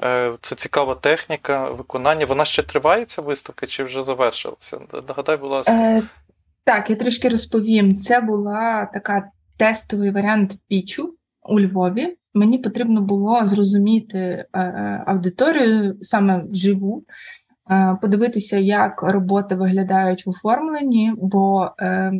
[0.03, 2.25] е, Це цікава техніка виконання.
[2.25, 4.79] Вона ще триває, ця виставка, чи вже завершилася?
[5.07, 6.01] Нагадай, будь ласка.
[6.69, 7.97] Е, Так, я трішки розповім.
[7.97, 11.15] Це була така тестовий варіант пічу
[11.49, 12.17] у Львові.
[12.33, 14.45] Мені потрібно було зрозуміти е,
[15.07, 17.03] аудиторію саме вживу,
[17.71, 22.13] е, подивитися, як роботи виглядають в оформленні, бо е,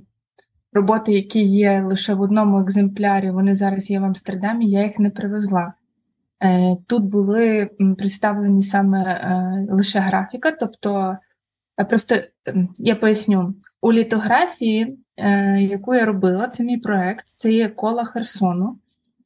[0.74, 5.10] роботи, які є лише в одному екземплярі, вони зараз є в Амстердамі, я їх не
[5.10, 5.74] привезла.
[6.88, 9.22] Тут були представлені саме
[9.72, 11.18] лише графіка, тобто
[11.86, 12.16] просто
[12.78, 14.98] я поясню, у літографії,
[15.60, 18.80] яку я робила, це мій проект, це є кола Херсону.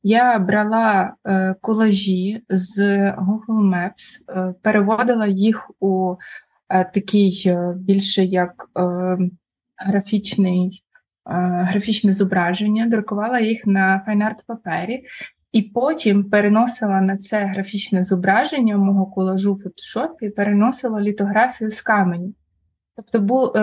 [0.06, 2.80] Я брала е, колажі з
[3.12, 6.16] Google Maps, е, переводила їх у
[6.70, 9.18] е, такий е, більше як е,
[9.78, 10.84] графічний,
[11.30, 11.34] е,
[11.70, 15.04] графічне зображення, друкувала їх на файнарт папері,
[15.52, 22.34] і потім переносила на це графічне зображення мого колажу в фотошопі, переносила літографію з каменю.
[22.96, 23.54] Тобто, був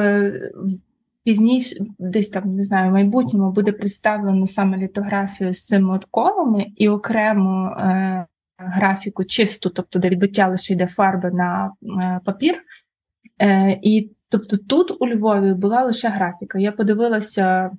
[1.24, 6.66] Пізніше, десь там не знаю, в майбутньому буде представлено саме літографію з цими от колами
[6.76, 8.26] і окремо е,
[8.58, 12.62] графіку чисту, тобто де відбиття лише йде фарби на е, папір.
[13.42, 16.58] Е, І тобто тут у Львові була лише графіка.
[16.58, 17.70] Я подивилася,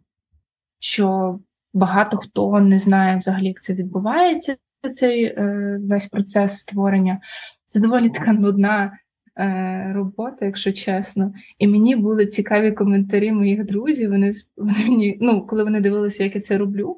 [0.79, 1.39] що
[1.73, 4.55] багато хто не знає взагалі, як це відбувається,
[4.93, 7.19] цей е, весь процес створення.
[7.67, 8.91] Це доволі така нудна е,
[9.93, 11.33] робота, якщо чесно.
[11.59, 14.09] І мені були цікаві коментарі моїх друзів.
[14.09, 16.97] Вони вони мені, ну, коли вони дивилися, як я це роблю.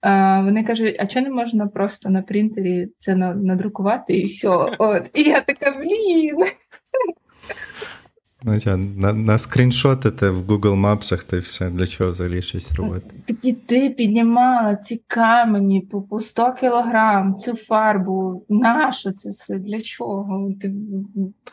[0.00, 4.48] А, Вони кажуть, а чого не можна просто на принтері це надрукувати і все.
[4.78, 5.10] От.
[5.14, 6.36] І я така, блін.
[8.42, 8.58] Ну,
[8.96, 13.14] на на скріншотите в Google Maps, та все, для чого взагалі щось робити.
[13.42, 18.44] І ти піднімала ці камені по, по 100 кілограм, цю фарбу.
[18.48, 19.58] Нащо це все?
[19.58, 20.52] Для чого?
[20.60, 20.72] Ти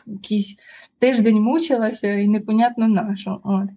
[0.06, 0.56] якийсь
[0.98, 3.40] тиждень мучилася і непонятно на що.
[3.44, 3.68] От.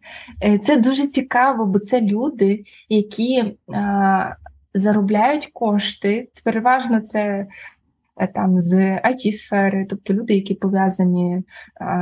[0.44, 4.36] Е, це дуже цікаво, бо це люди, які а,
[4.74, 6.30] заробляють кошти.
[6.44, 7.48] Переважно це
[8.34, 11.44] там з it сфери тобто люди, які пов'язані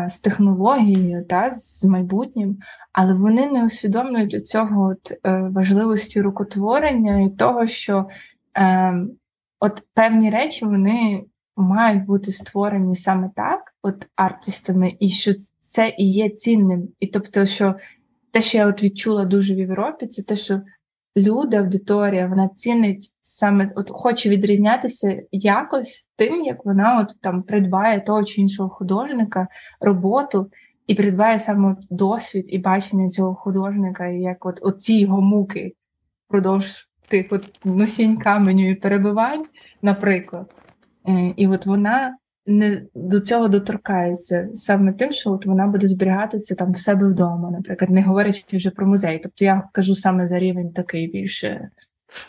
[0.10, 2.58] з технологією та з майбутнім,
[2.94, 8.08] але вони не усвідомлюють цього от, е, важливості рукотворення і того, що
[8.58, 8.94] е,
[9.60, 11.24] от певні речі вони
[11.56, 16.88] мають бути створені саме так, от артистами, і що це і є цінним.
[17.00, 17.76] І тобто, що
[18.32, 20.62] те, що я от відчула дуже в Європі, це те, що
[21.18, 28.02] люди, аудиторія, вона цінить саме от хоче відрізнятися якось тим, як вона от там придбає
[28.02, 29.48] того чи іншого художника,
[29.82, 30.52] роботу
[30.88, 35.74] і придбає саме досвід і бачення цього художника, і як от оці його муки
[36.28, 39.46] впродовж тих от носінь каменю і перебивань,
[39.82, 40.54] наприклад.
[41.08, 46.56] Е, і от вона не до цього доторкається саме тим, що от вона буде зберігатися
[46.56, 49.20] там в себе вдома, наприклад, не говорячи вже про музей.
[49.24, 51.70] Тобто я кажу саме за рівень такий більше.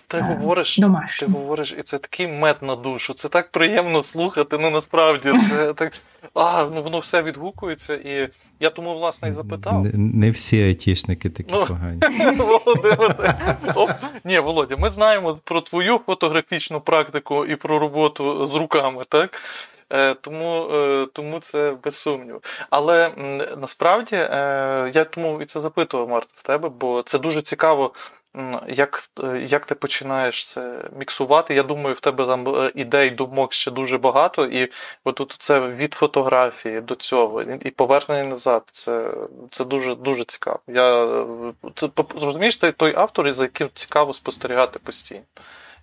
[0.09, 1.27] Ти а, говориш, домашній.
[1.27, 3.14] ти говориш, і це такий мед на душу.
[3.14, 4.59] Це так приємно слухати.
[4.61, 5.92] Ну насправді це так.
[6.35, 8.29] А, ну воно все відгукується, і
[8.61, 9.85] я тому, власне, і запитав.
[9.85, 12.00] Не, не всі айтішники такі ну, погані.
[12.37, 13.35] Володимир,
[14.24, 19.40] ні, Володя, ми знаємо про твою фотографічну практику і про роботу з руками, так?
[19.90, 22.40] Е, тому е, тому це без сумніву.
[22.70, 23.11] Але
[23.57, 27.92] насправді е, я тому і це запитував Марта в тебе, бо це дуже цікаво.
[28.68, 29.01] Як
[29.47, 31.55] як ти починаєш це міксувати?
[31.55, 34.70] Я думаю, в тебе там ідей, думок ще дуже багато, і
[35.05, 38.62] от це від фотографії до цього, і повернення назад.
[38.73, 39.11] Це
[39.51, 40.59] це дуже дуже цікаво.
[40.68, 41.25] Я
[41.75, 45.23] це розумієш, ти той автор, за яким цікаво спостерігати постійно.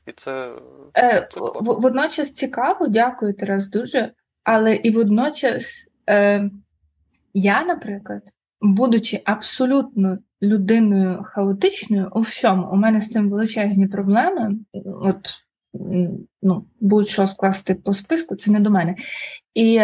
[0.07, 0.51] І це,
[0.97, 4.11] е, це водночас цікаво, дякую Тарас, дуже.
[4.43, 6.49] Але і водночас е,
[7.33, 8.21] я, наприклад,
[8.61, 14.57] будучи абсолютно людиною хаотичною у всьому, у мене з цим величезні проблеми.
[14.85, 15.45] От
[16.41, 18.95] ну, будь-що скласти по списку, це не до мене.
[19.53, 19.81] І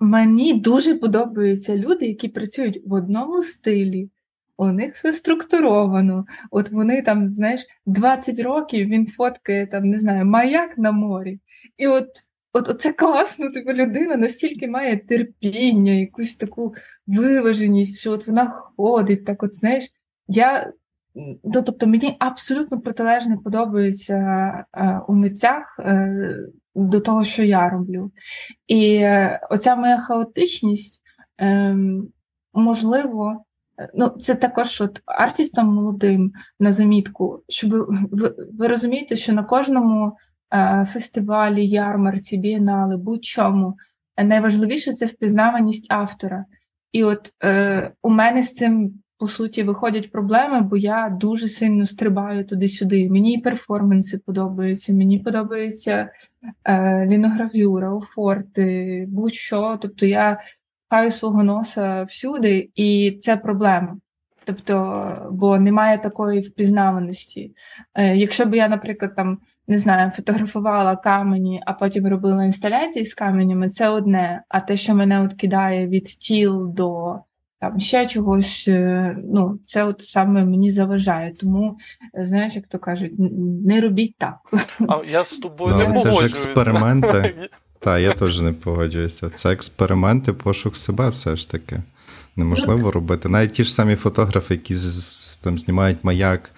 [0.00, 4.10] мені дуже подобаються люди, які працюють в одному стилі.
[4.56, 6.26] У них все структуровано.
[6.50, 11.40] От вони там, знаєш, 20 років він фоткає там, не знаю, маяк на морі.
[11.78, 12.08] І от
[12.52, 16.74] от це класно, типу людина настільки має терпіння, якусь таку
[17.06, 19.84] виваженість, що от вона ходить, так от знаєш.
[20.28, 20.72] Я
[21.44, 24.14] ну, тобто мені абсолютно протилежне подобається
[24.74, 26.36] е, у митцях е,
[26.74, 28.10] до того, що я роблю.
[28.66, 31.02] І е, оця моя хаотичність,
[31.40, 31.76] е,
[32.54, 33.44] можливо,
[33.94, 37.70] ну, це також от артістам молодим на замітку, щоб
[38.10, 40.16] ви, ви розумієте, що на кожному
[40.54, 43.74] е, фестивалі, ярмарці, бієнали, будь-чому
[44.24, 46.44] найважливіше це впізнаваність автора.
[46.92, 51.86] І от е, у мене з цим по суті виходять проблеми, бо я дуже сильно
[51.86, 53.10] стрибаю туди-сюди.
[53.10, 56.10] Мені і перформанси подобаються, мені подобається
[56.64, 59.78] е, ліногравюра, офорти, будь-що.
[59.82, 60.40] Тобто я
[60.90, 63.96] хаю свого носа всюди, і це проблема.
[64.44, 67.54] Тобто, бо немає такої впізнаваності.
[67.94, 73.14] Е, Якщо б я, наприклад, там не знаю, фотографувала камені, а потім робила інсталяції з
[73.14, 74.42] каменями, це одне.
[74.48, 77.18] А те, що мене от кидає від тіл до
[77.60, 81.34] там ще чогось, е, ну це от саме мені заважає.
[81.34, 81.78] Тому
[82.14, 83.14] знаєш, як то кажуть,
[83.64, 84.36] не робіть так.
[84.88, 86.20] А я з тобою ну, не погоджуюся.
[86.20, 87.34] Це ж експерименти.
[87.78, 89.30] Так, я теж не погоджуюся.
[89.34, 91.82] Це експерименти, пошук себе все ж таки.
[92.36, 93.28] Неможливо робити.
[93.28, 94.74] Навіть ті ж самі фотографи, які
[95.42, 96.50] там знімають маяк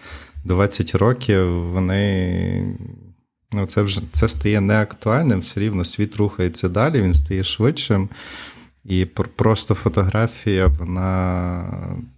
[0.44, 2.76] 20 років, вони.
[3.52, 8.08] Ну, це вже це стає неактуальним, все рівно світ рухається далі, він стає швидшим.
[8.84, 9.04] І
[9.36, 11.64] просто фотографія, вона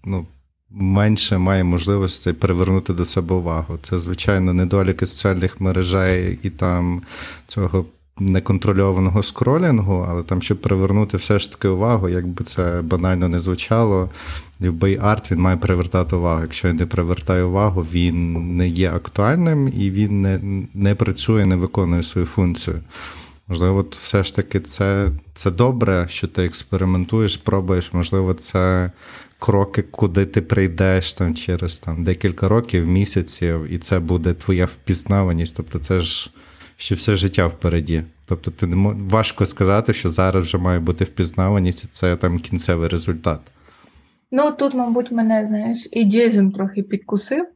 [0.05, 0.27] ну,
[0.71, 3.79] менше має можливості привернути до себе увагу.
[3.83, 7.03] Це, звичайно, недоліки соціальних мережей і там
[7.47, 7.85] цього
[8.21, 14.09] неконтрольованого скролінгу, але там, щоб привернути все ж таки увагу, якби це банально не звучало,
[14.61, 16.41] любий арт він має привертати увагу.
[16.43, 20.41] Якщо він не привертає увагу, він не є актуальним і він не,
[20.75, 22.77] не працює, не виконує свою функцію.
[23.49, 28.91] Можливо, от все ж таки це це добре, що ти експериментуєш, пробуєш, можливо, це
[29.39, 35.57] кроки, куди ти прийдеш там через там, декілька років, місяців, і це буде твоя впізнаваність.
[35.57, 36.31] Тобто, це ж
[36.81, 38.03] ще все життя впереді.
[38.29, 42.89] Тобто, ти не важко сказати, що зараз вже має бути впізнаваність, і це там кінцевий
[42.89, 43.41] результат.
[44.33, 47.47] Ну тут, мабуть, мене знаєш, ідеїзм трохи підкусив.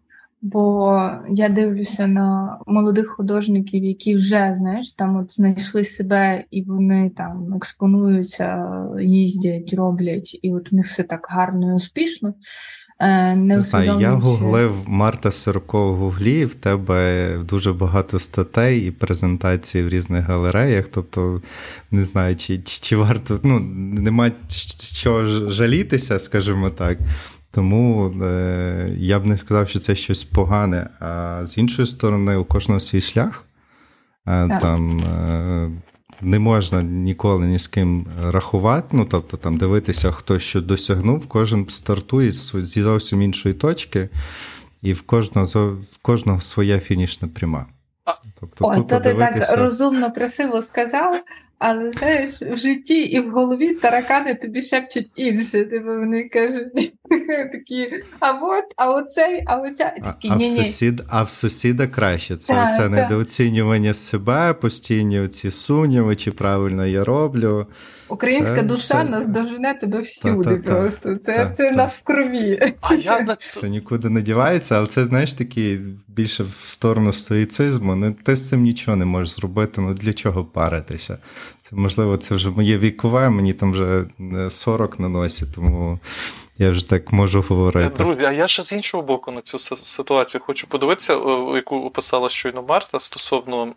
[0.42, 7.10] Бо я дивлюся на молодих художників, які вже знаєш, там от знайшли себе і вони
[7.16, 8.68] там експонуються,
[9.00, 12.34] їздять, роблять, і от у них все так гарно і успішно.
[13.00, 18.90] Е, не знаю, я гуглив Марта Сирко в гуглі, в тебе дуже багато статей і
[18.90, 20.88] презентацій в різних галереях.
[20.88, 21.42] Тобто,
[21.90, 23.60] не знаю, чи чи, чи варто ну,
[24.00, 24.30] нема
[24.94, 26.98] чого жалітися, скажімо так.
[27.50, 30.90] Тому е, я б не сказав, що це щось погане.
[31.00, 33.44] А з іншої сторони, у кожного свій шлях.
[34.26, 35.70] Е, там е,
[36.22, 41.66] не можна ніколи ні з ким рахувати, ну тобто там дивитися, хто що досягнув, кожен
[41.68, 44.08] стартує зі зовсім іншої точки,
[44.82, 47.66] і в кожного в кожного своя фінішна пряма.
[48.40, 51.20] Тобто, О, тут то ти так розумно, красиво сказав,
[51.58, 55.64] але знаєш, в житті і в голові таракани тобі шепчуть інше.
[55.64, 56.74] Типу вони кажуть
[57.52, 59.94] такі, а от, а оцей, а оця.
[60.04, 62.36] Такі, а, ні, в сусід, а в сусіда краще.
[62.36, 67.66] Це так, це недооцінювання себе, постійні ці сумніви, чи правильно я роблю.
[68.14, 69.04] Українська це душа це...
[69.04, 70.56] нас дожене тебе всюди.
[70.56, 72.72] Та, та, просто це та, це нас в крові.
[72.80, 77.94] А я Це нікуди не дівається, але це знаєш такі більше в сторону стоїцизму.
[77.94, 79.80] Ну, ти з цим нічого не можеш зробити.
[79.80, 81.18] Ну для чого паритися?
[81.70, 84.04] Це можливо, це вже моє вікове, мені там вже
[84.50, 85.98] 40 на носі, тому
[86.58, 88.04] я вже так можу говорити.
[88.04, 91.12] Друзі, а я ще з іншого боку на цю ситуацію хочу подивитися,
[91.54, 93.74] яку описала щойно Марта стосовно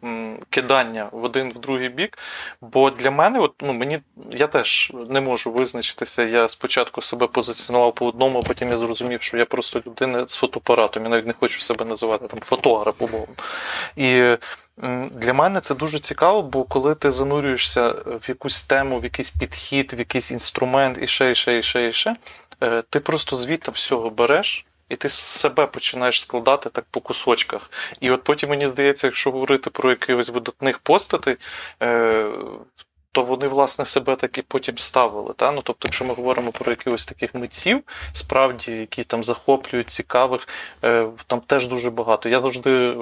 [0.50, 2.18] кидання в один в другий бік.
[2.62, 4.00] Бо для мене, от, ну мені
[4.32, 6.24] я теж не можу визначитися.
[6.24, 10.36] Я спочатку себе позиціонував по одному, а потім я зрозумів, що я просто людина з
[10.36, 11.04] фотоапаратом.
[11.04, 13.36] Я навіть не хочу себе називати там фотограф, умовно.
[13.96, 14.38] І
[15.12, 19.94] для мене це дуже цікаво, бо коли ти занурюєшся в якусь тему, в якийсь підхід,
[19.94, 22.16] в якийсь інструмент і ще, і ще, і ще, і ще,
[22.64, 24.66] е, ти просто звідти всього береш.
[24.90, 27.72] І ти себе починаєш складати так по кусочках.
[28.00, 31.38] І от потім мені здається, якщо говорити про якихось видатних постатей,
[31.84, 32.32] е,
[33.18, 35.34] то вони, власне, себе так і потім ставили.
[35.36, 35.52] Та?
[35.52, 40.48] Ну, Тобто, якщо ми говоримо про якихось таких митців, справді, які там захоплюють, цікавих,
[40.84, 42.30] е, там теж дуже багато.
[42.30, 42.96] Я завжди,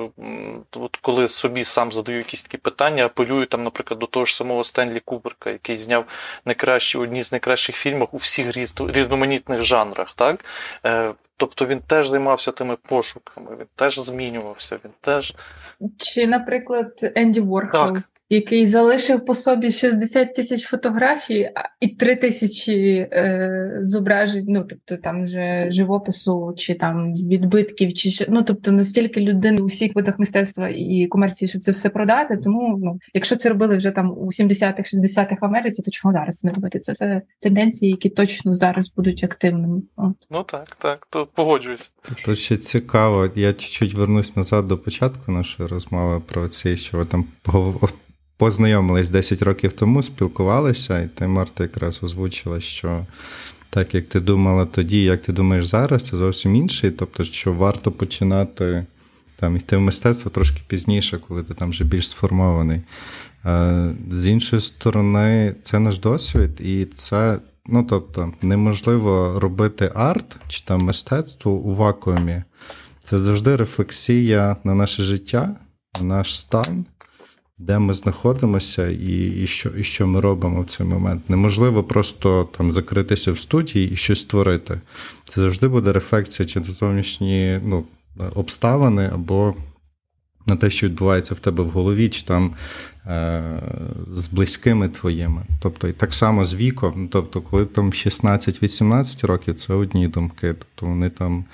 [0.75, 4.63] от коли собі сам задаю якісь такі питання, апелюю, там, наприклад, до того ж самого
[4.63, 6.05] Стенлі Куберка, який зняв
[6.45, 10.13] найкращі, одні з найкращих фільмів у всіх різноманітних жанрах.
[10.13, 10.45] Так?
[10.85, 15.33] Е, тобто він теж займався тими пошуками, він теж змінювався, він теж.
[15.97, 17.87] Чи, наприклад, Енді Ворхол.
[17.87, 18.03] Так.
[18.29, 21.51] Який залишив по собі 60 тисяч фотографій
[21.81, 28.25] і 3 тисячі е, зображень, ну тобто там вже живопису, чи там відбитків, чи що.
[28.29, 32.37] Ну тобто настільки людини у всіх видах мистецтва і комерції, щоб це все продати.
[32.43, 36.43] Тому ну, якщо це робили вже там у 70-х, 60-х в Америці, то чого зараз
[36.43, 36.79] не робити?
[36.79, 39.81] Це все тенденції, які точно зараз будуть активними.
[39.95, 40.15] От.
[40.29, 41.91] Ну так, так, то погоджуюся.
[42.25, 47.05] Тут ще цікаво, я чуть-чуть вернусь назад до початку нашої розмови про це, що ви
[47.05, 47.25] там
[48.37, 53.05] познайомились 10 років тому, спілкувалися, і ти, Марта, якраз озвучила, що
[53.69, 56.91] так як ти думала тоді, як ти думаєш зараз, це зовсім інше.
[56.91, 58.85] Тобто, що варто починати
[59.35, 62.81] там йти в мистецтво трошки пізніше, коли ти там вже більш сформований.
[64.11, 70.81] З іншої сторони, це наш досвід, і це, ну тобто, неможливо робити арт чи там
[70.81, 72.43] мистецтво у вакуумі.
[73.03, 75.55] Це завжди рефлексія на наше життя,
[75.99, 76.85] на наш стан
[77.57, 81.29] де ми знаходимося, і і, що і що ми робимо в цей момент.
[81.29, 84.81] Неможливо просто там закритися в студії і щось створити.
[85.23, 87.83] Це завжди буде рефлексія чи на зовнішні ну,
[88.35, 89.55] обставини, або
[90.45, 92.53] на те, що відбувається в тебе в голові, чи там
[93.07, 93.43] е,
[94.11, 95.41] з близькими твоїми.
[95.59, 97.09] Тобто, і так само з віком.
[97.11, 100.55] Тобто, коли там 16-18 років, це одні думки.
[100.59, 101.45] Тобто вони там.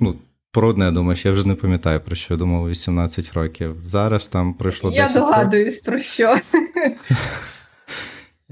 [0.00, 0.14] ну,
[0.52, 3.76] про одне думаєш, я вже не пам'ятаю, про що я думав 18 років.
[3.82, 5.20] Зараз там пройшло 10 років.
[5.20, 6.36] Я догадуюсь, про що.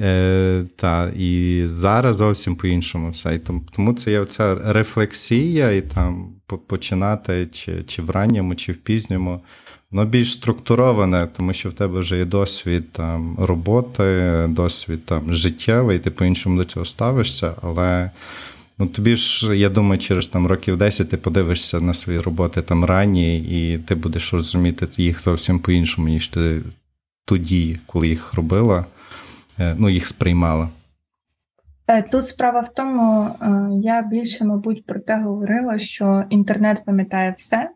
[0.00, 3.34] Е, Та, і зараз зовсім по-іншому все.
[3.34, 3.38] І
[3.76, 6.28] тому це є оця рефлексія, і там
[6.66, 9.40] починати чи чи в ранньому, чи в пізньому.
[9.90, 15.98] Воно більш структуроване, тому що в тебе вже є досвід там, роботи, досвід там, життєвий,
[15.98, 18.10] ти по-іншому до цього ставишся, але.
[18.78, 22.84] Ну тобі ж, я думаю, через там років 10 ти подивишся на свої роботи там
[22.84, 26.60] ранні, і ти будеш розуміти їх зовсім по-іншому, ніж ти
[27.24, 28.84] тоді, коли їх робила,
[29.58, 30.68] е, ну, їх сприймала.
[31.86, 37.34] Е, тут справа в тому, е, я більше, мабуть, про те говорила, що інтернет пам'ятає
[37.36, 37.70] все,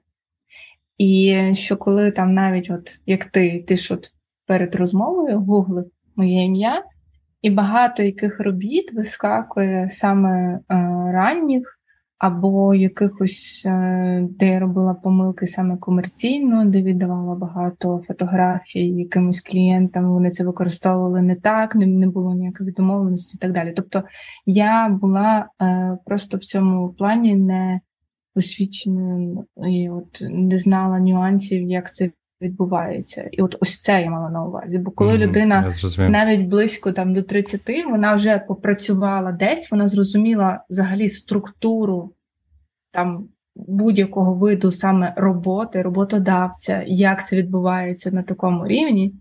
[0.99, 4.13] і що коли там навіть, от як ти, ти ж от
[4.47, 6.85] перед розмовою гуглив моє ім'я,
[7.43, 10.61] і багато яких робіт вискакує саме е,
[11.13, 11.79] ранніх,
[12.23, 20.13] або якихось, е, де я робила помилки саме комерційно, де віддавала багато фотографій якимось клієнтам,
[20.13, 23.73] вони це використовували не так, не, було ніяких домовленостей і так далі.
[23.77, 24.03] Тобто
[24.47, 27.81] я була е, просто в цьому плані не
[28.35, 32.11] освіченою і от не знала нюансів, як це
[32.43, 33.29] відбувається.
[33.33, 34.79] І от ось це я мала на увазі.
[34.79, 40.65] Бо коли mm-hmm, людина навіть близько там до 30, вона вже попрацювала десь, вона зрозуміла
[40.71, 42.15] взагалі структуру
[42.91, 49.15] там будь-якого виду саме роботи, роботодавця, як це відбувається на такому рівні,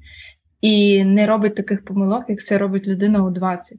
[0.61, 3.77] і не робить таких помилок, як це робить людина у 20.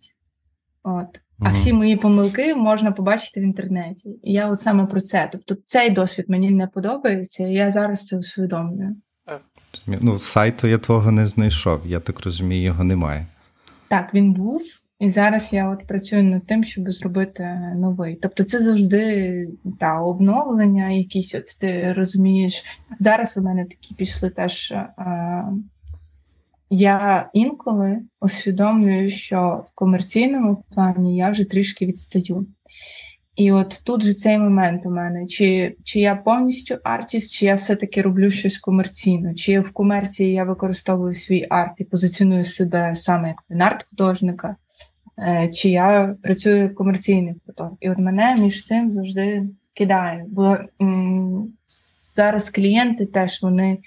[0.82, 1.20] От.
[1.44, 4.08] А всі мої помилки можна побачити в інтернеті.
[4.22, 5.28] І я от саме про це.
[5.32, 8.96] Тобто цей досвід мені не подобається, і я зараз це усвідомлюю.
[9.86, 13.26] Ну, сайту я твого не знайшов, я так розумію, його немає.
[13.88, 14.62] Так, він був,
[15.00, 17.44] і зараз я от працюю над тим, щоб зробити
[17.76, 18.18] новий.
[18.22, 19.48] Тобто, це завжди
[19.80, 22.64] та обновлення, якісь от ти розумієш.
[22.98, 24.72] Зараз у мене такі пішли теж.
[24.72, 25.42] А,
[26.70, 32.46] я інколи усвідомлюю, що в комерційному плані я вже трішки відстаю.
[33.36, 37.54] І от тут же цей момент у мене: чи чи я повністю артіст, чи я
[37.54, 43.28] все-таки роблю щось комерційно, чи в комерції я використовую свій арт і позиціоную себе саме
[43.28, 44.56] як арт-художника,
[45.18, 47.78] е, чи я працюю комерційним фотографом.
[47.80, 50.24] І от мене між цим завжди кидає.
[50.28, 51.52] Бо м-
[52.14, 53.78] зараз клієнти теж вони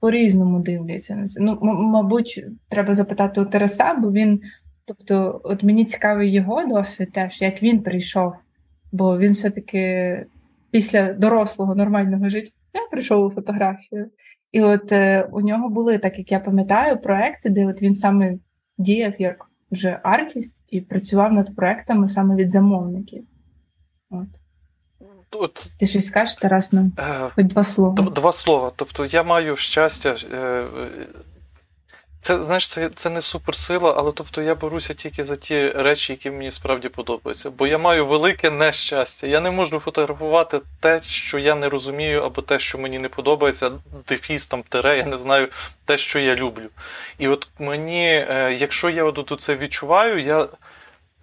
[0.00, 1.40] по-різному дивляться на це.
[1.40, 4.40] Ну, м- мабуть, треба запитати у Тараса, бо він.
[4.90, 8.32] Тобто, от мені цікавий його досвід теж, як він прийшов,
[8.92, 10.26] бо він все-таки
[10.70, 12.50] після дорослого нормального життя
[12.90, 14.10] прийшов у фотографію.
[14.52, 18.34] І от е, у нього були, так як я пам'ятаю, проекти, де от він саме
[18.78, 23.24] діяв як вже артіст і працював над проектами саме від замовників.
[24.10, 24.28] От.
[25.30, 26.92] От, Ти щось скажеш, Тарас, нам?
[26.98, 28.10] Е, Хоч два слова.
[28.10, 28.72] Два слова.
[28.76, 30.16] Тобто я маю щастя.
[30.34, 30.64] Е,
[32.20, 36.30] це знаєш, це це не суперсила, але тобто я беруся тільки за ті речі, які
[36.30, 37.50] мені справді подобаються.
[37.50, 39.26] Бо я маю велике нещастя.
[39.26, 43.70] Я не можу фотографувати те, що я не розумію, або те, що мені не подобається,
[44.08, 45.48] дефіс там тере, я не знаю
[45.84, 46.68] те, що я люблю.
[47.18, 50.48] І от мені, е, якщо я от це відчуваю, я,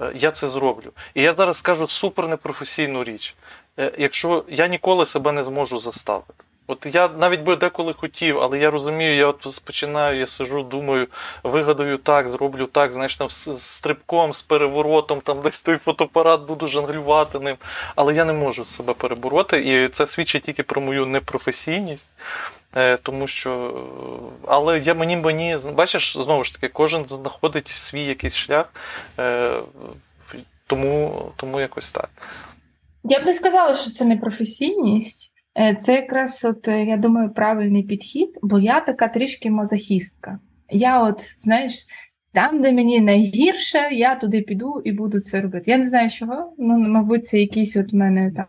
[0.02, 0.92] е, я це зроблю.
[1.14, 3.36] І я зараз скажу супер непрофесійну річ.
[3.80, 6.37] Е, якщо я ніколи себе не зможу заставити.
[6.68, 11.08] От я навіть би деколи хотів, але я розумію, я от починаю, я сижу, думаю,
[11.44, 16.68] вигадаю так, зроблю так, знаєш, там з стрибком, з переворотом, там десь той фотоапарат буду
[16.68, 17.56] жонглювати ним.
[17.96, 22.10] Але я не можу себе перебороти, і це свідчить тільки про мою непрофесійність.
[22.76, 23.84] Е, тому що,
[24.48, 28.74] але я мені мені бачиш, знову ж таки, кожен знаходить свій якийсь шлях,
[29.20, 29.62] е,
[30.68, 32.10] тому, тому якось так.
[33.04, 35.32] Я б не сказала, що це не професійність.
[35.34, 35.37] Е,
[35.80, 40.40] це якраз, от я думаю, правильний підхід, бо я така трішки мазохістка.
[40.70, 41.86] Я, от, знаєш,
[42.34, 45.72] там, де мені найгірше, я туди піду і буду це робити.
[45.72, 46.54] Я не знаю чого.
[46.58, 48.46] Ну, мабуть, це якісь от мене там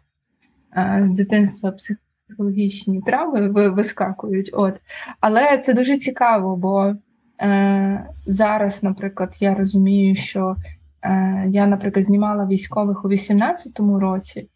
[1.04, 4.50] з дитинства психологічні травми вискакують.
[4.52, 4.80] От.
[5.20, 6.94] Але це дуже цікаво, бо
[7.42, 10.54] е, зараз, наприклад, я розумію, що
[11.02, 14.46] е, я, наприклад, знімала військових у 18-му році, е,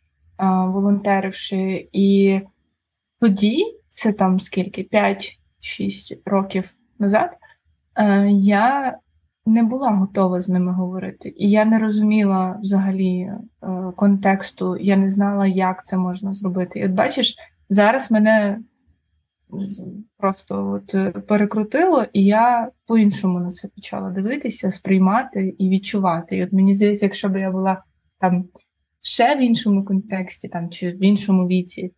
[0.50, 2.40] волонтеривши, і
[3.20, 7.30] тоді, це там скільки, 5-6 років назад,
[7.96, 8.96] е, я
[9.46, 11.34] не була готова з ними говорити.
[11.36, 13.38] І я не розуміла взагалі е,
[13.96, 16.78] контексту, я не знала, як це можна зробити.
[16.78, 17.36] І от бачиш,
[17.72, 18.58] Зараз мене
[20.18, 26.36] просто от е, перекрутило, і я по-іншому на це почала дивитися, сприймати і відчувати.
[26.36, 27.84] І от мені здається, якщо б я була
[28.18, 28.44] там
[29.02, 31.92] ще в іншому контексті, там чи в іншому віці,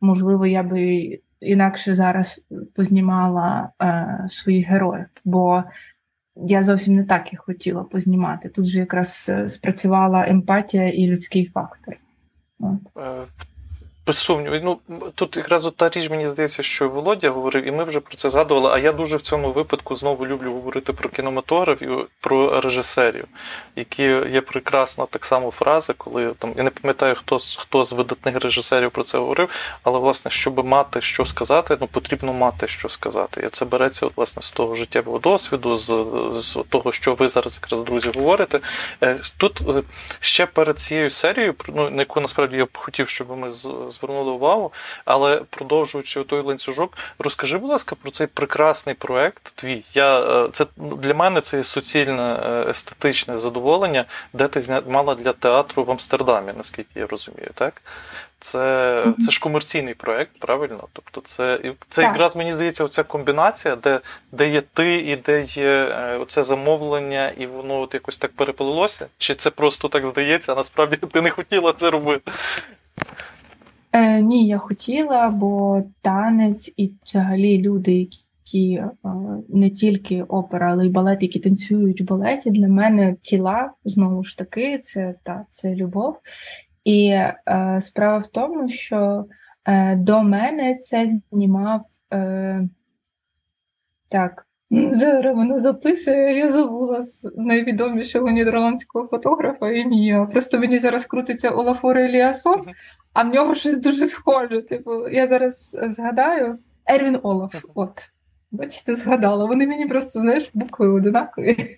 [0.00, 5.06] можливо, я би інакше зараз познімала е, своїх героїв.
[5.24, 5.64] Бо
[6.36, 8.48] я зовсім не так їх хотіла познімати.
[8.48, 11.96] Тут же якраз е, спрацювала емпатія і людський фактор.
[12.60, 12.80] От.
[14.08, 14.78] Без сумніву.
[14.88, 18.16] Ну, Тут якраз от та річ, мені здається, що Володя говорив, і ми вже про
[18.16, 18.70] це згадували.
[18.72, 21.88] А я дуже в цьому випадку знову люблю говорити про кінематограф і
[22.20, 23.24] про режисерів,
[23.76, 28.44] які є прекрасна так само фраза, коли там я не пам'ятаю, хто хто з видатних
[28.44, 29.48] режисерів про це говорив,
[29.82, 33.44] але власне, щоб мати що сказати, ну потрібно мати що сказати.
[33.46, 36.04] І це береться от, власне з того життєвого досвіду, з,
[36.40, 38.60] з того, що ви зараз якраз друзі говорите.
[39.02, 39.82] Е, тут е,
[40.20, 44.30] ще перед цією серією, ну на яку насправді я б хотів, щоб ми з звернули
[44.30, 44.72] увагу.
[45.04, 49.52] Але продовжуючи той ланцюжок, розкажи, будь ласка, про цей прекрасний проект.
[49.54, 55.14] Твій я е, це для мене це є суцільне е, естетичне задоволення, де ти мала
[55.14, 57.82] для театру в Амстердамі, наскільки я розумію, так?
[58.40, 60.88] Це це ж комерційний проект, правильно?
[60.92, 64.00] Тобто, це це якраз мені здається, оця комбінація, де
[64.32, 69.06] де є ти і де є е, оце замовлення, і воно от якось так переплилося?
[69.18, 72.32] Чи це просто так здається, а насправді ти не хотіла це робити?
[73.92, 78.90] Е, Ні, я хотіла, бо танець і взагалі люди, які е,
[79.48, 84.38] не тільки опера, але й балет, які танцюють в балеті, для мене тіла знову ж
[84.38, 86.18] таки, це та це любов.
[86.84, 89.26] І е, справа в тому, що
[89.64, 92.68] е, до мене це знімав е,
[94.08, 94.47] так.
[94.70, 100.24] Зараз воно записує, я забула з найвідомішого нідерландського фотографа ім'я.
[100.24, 102.60] Просто мені зараз крутиться Олафор Еліасон,
[103.12, 104.62] а в нього щось дуже схоже.
[104.62, 107.64] Типу, я зараз згадаю Ервін Олаф.
[107.74, 108.10] От.
[108.50, 109.44] Бачите, згадала.
[109.44, 111.56] Вони мені просто, знаєш, букви одинакові.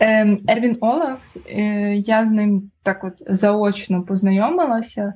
[0.00, 5.14] Ем, Ервін Олаф, е, я з ним так от заочно познайомилася,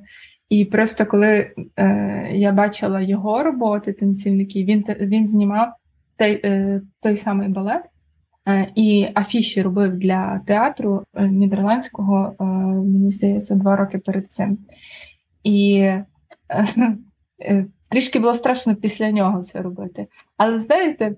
[0.48, 5.68] і просто коли е, я бачила його роботи, танцівники, він він знімав
[6.18, 7.82] той, е, той самий балет.
[8.74, 12.36] І афіші робив для театру нідерландського,
[12.84, 14.58] мені здається, два роки перед цим.
[15.44, 15.90] І
[17.40, 20.06] е, трішки було страшно після нього це робити.
[20.36, 21.16] Але знаєте,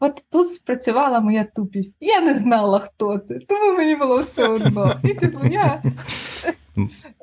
[0.00, 1.96] от тут спрацювала моя тупість.
[2.00, 5.00] Я не знала, хто це, тому мені було все одно.
[5.04, 5.82] І типу я.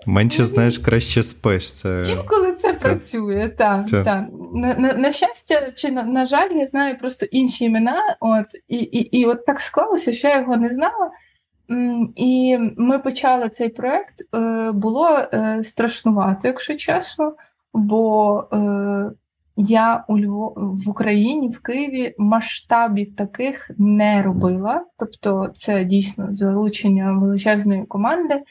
[0.06, 1.74] Менше знаєш, краще спиш.
[1.74, 2.06] Це...
[2.10, 3.90] Інколи це працює, так.
[3.90, 4.04] Це...
[4.04, 4.26] так.
[4.54, 8.18] На, на на, щастя, чи на, на жаль, я знаю просто інші імена.
[8.20, 11.12] От, І і, і от так склалося, що я його не знала.
[12.16, 14.36] І ми почали цей проект.
[14.36, 17.34] Е, було е, страшнувато, якщо чесно,
[17.74, 19.12] бо е,
[19.58, 20.54] я у Львов...
[20.56, 24.86] в Україні, в Києві масштабів таких не робила.
[24.98, 28.42] Тобто, це дійсно залучення величезної команди,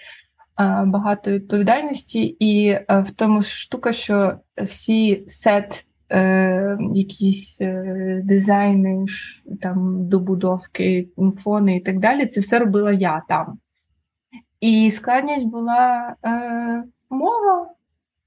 [0.87, 9.07] багато відповідальності, і в тому штука, що всі сет е, якісь е, дизайни,
[9.61, 11.09] там, добудовки,
[11.39, 12.27] фони і так далі.
[12.27, 13.59] Це все робила я там.
[14.61, 17.69] І складність була е, мова,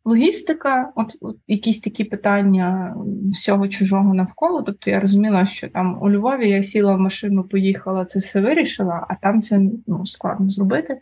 [0.05, 2.95] логістика, от, от якісь такі питання
[3.33, 4.61] всього чужого навколо.
[4.61, 9.05] Тобто я розуміла, що там у Львові я сіла в машину, поїхала, це все вирішила,
[9.09, 10.99] а там це ну, складно зробити.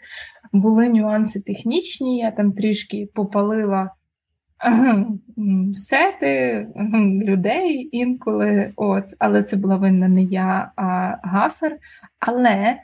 [0.54, 3.91] Були нюанси технічні, я там трішки попалила
[5.74, 6.68] сети
[7.24, 11.78] людей інколи, от, але це була винна не я, а гафер.
[12.20, 12.78] Але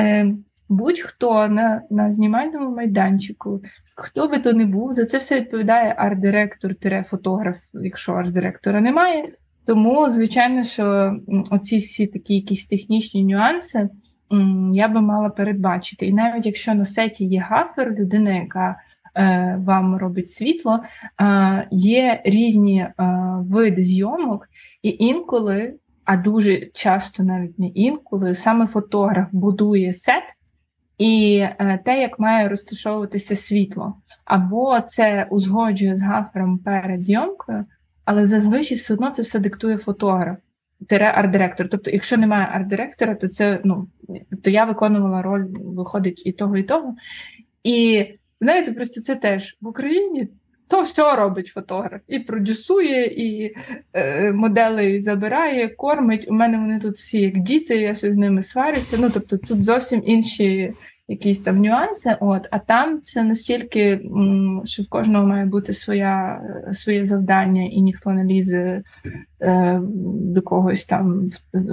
[0.00, 0.34] е,
[0.68, 3.62] будь-хто на на знімальному майданчику,
[3.96, 9.32] хто би то не був, за це все відповідає арт-директор, фотограф, якщо арт-директора немає.
[9.66, 11.16] Тому, звичайно, що
[11.50, 13.88] оці всі такі якісь технічні нюанси
[14.72, 16.06] я би мала передбачити.
[16.06, 18.76] І навіть якщо на сеті є гафер, людина, яка
[19.16, 20.80] е, вам робить світло,
[21.20, 22.94] е, є різні е,
[23.40, 24.48] види зйомок,
[24.82, 25.74] і інколи,
[26.04, 30.22] а дуже часто навіть не інколи, саме фотограф будує сет
[30.98, 31.44] і
[31.84, 33.94] те, як має розташовуватися світло.
[34.24, 37.64] Або це узгоджує з гафером перед зйомкою,
[38.04, 40.38] але зазвичай все одно це все диктує фотограф
[40.90, 41.68] арт-директор.
[41.68, 43.88] Тобто, якщо немає арт-директора, то це ну
[44.42, 46.96] то я виконувала роль, виходить і того, і того.
[47.64, 48.06] І
[48.40, 50.28] знаєте, просто це теж в Україні
[50.68, 52.00] то все робить фотограф.
[52.06, 53.54] І продюсує, і
[53.92, 56.26] е, моделей забирає, кормить.
[56.28, 58.96] У мене вони тут всі як діти, я ще з ними сварюся.
[59.00, 60.72] Ну тобто, тут зовсім інші
[61.08, 62.16] якісь там нюанси.
[62.20, 64.00] От, А там це настільки,
[64.64, 66.42] що в кожного має бути своя,
[66.72, 68.82] своє завдання, і ніхто не лізе
[69.40, 71.24] е, до когось там,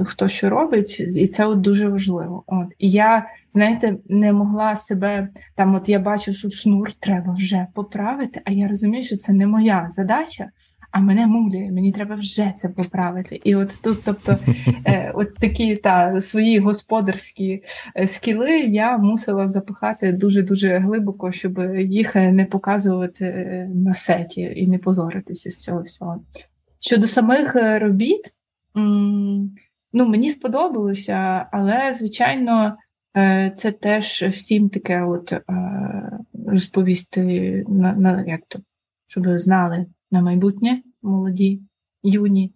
[0.05, 2.43] хто що робить, і це от дуже важливо.
[2.47, 2.67] От.
[2.77, 8.41] І я, знаєте, не могла себе там, от я бачу, що шнур треба вже поправити,
[8.45, 10.49] а я розумію, що це не моя задача
[10.93, 13.41] а мене муляє, мені треба вже це поправити.
[13.43, 14.37] І от тут, тобто,
[14.85, 17.63] е, от такі та свої господарські
[17.97, 24.67] е, скіли я мусила запихати дуже-дуже глибоко, щоб їх не показувати е, на сеті і
[24.67, 26.23] не позоритися з цього всього.
[26.79, 28.35] Щодо самих робіт,
[29.93, 32.77] ну мені сподобалося, але, звичайно,
[33.55, 35.33] це теж всім таке от
[36.47, 38.59] розповісти на, на як то,
[39.07, 41.61] щоб знали на майбутнє молоді,
[42.03, 42.51] юні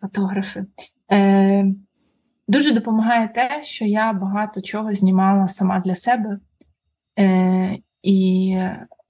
[0.00, 0.66] фотографи.
[1.12, 1.74] Е,
[2.48, 6.38] Дуже допомагає те, що я багато чого знімала сама для себе.
[7.18, 8.58] Е, і,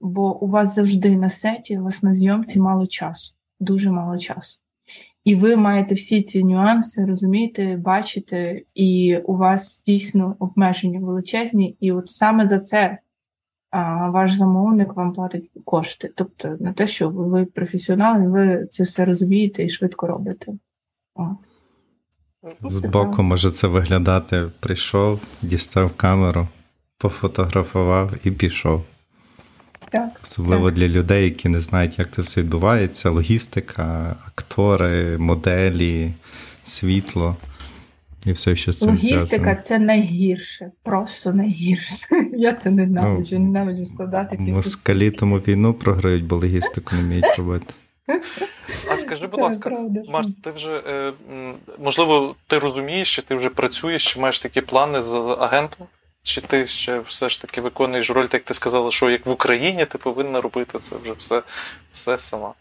[0.01, 4.59] Бо у вас завжди на сеті, у вас на зйомці мало часу, дуже мало часу.
[5.23, 11.77] І ви маєте всі ці нюанси розуміти, бачити, і у вас дійсно обмеження величезні.
[11.79, 12.97] І от саме за це
[14.11, 16.11] ваш замовник вам платить кошти.
[16.15, 20.53] Тобто на те, що ви професіонал, і ви це все розумієте і швидко робите.
[22.61, 26.47] Збоку може це виглядати: прийшов, дістав камеру,
[26.97, 28.85] пофотографував і пішов.
[29.89, 30.75] Так, Особливо так.
[30.75, 36.13] для людей, які не знають, як це все відбувається: логістика, актори, моделі,
[36.61, 37.35] світло.
[38.25, 39.61] І все, що з цим Логістика зв'язано.
[39.61, 42.07] це найгірше, просто найгірше.
[42.33, 47.35] Я це ненавиджу, ну, ненавиджу складати ці Москалі тому війну програють, бо логістику не вміють
[47.37, 47.73] робити.
[48.91, 49.69] А скажи, будь ласка,
[50.09, 51.13] Март, ти вже е,
[51.83, 55.87] можливо, ти розумієш, чи ти вже працюєш, чи маєш такі плани з агентом?
[56.23, 59.29] Чи ти ще все ж таки виконуєш роль, так як ти сказала, що як в
[59.29, 61.41] Україні ти повинна робити це вже все
[61.93, 62.53] все сама?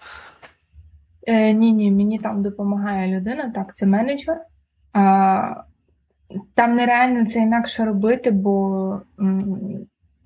[1.27, 4.37] Е, Ні, ні, мені там допомагає людина, так, це менеджер.
[6.55, 9.01] Там нереально це інакше робити, бо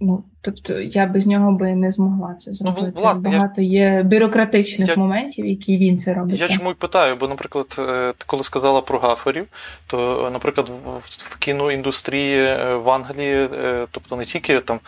[0.00, 2.92] ну, тобто я без нього би не змогла це ну, зробити.
[2.94, 3.96] Ну, власне, Багато я...
[3.96, 4.96] є бюрократичних я...
[4.96, 6.40] моментів, які він це робить.
[6.40, 9.46] Я чому й питаю, бо, наприклад, е, ти коли сказала про гаферів,
[9.86, 10.72] то, наприклад,
[11.10, 14.78] в кіноіндустрії е, в Англії, е, тобто не тільки там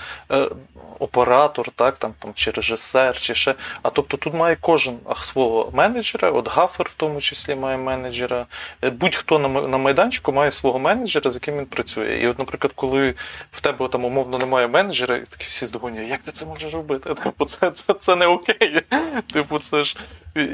[0.99, 3.55] оператор, так, там, там, чи режисер, чи ще.
[3.83, 8.47] А тобто тут має кожен свого менеджера, от гафер в тому числі має менеджера.
[8.83, 12.19] Е, будь-хто на майданчику має свого менеджера, з яким він працює.
[12.23, 13.15] І, от, наприклад, коли
[13.53, 17.15] в тебе там умовно немає менеджера, і такі всі здогонюють, як ти це можеш робити?
[17.25, 18.83] Типу, це це, це не окей.
[19.33, 19.97] Типу, це ж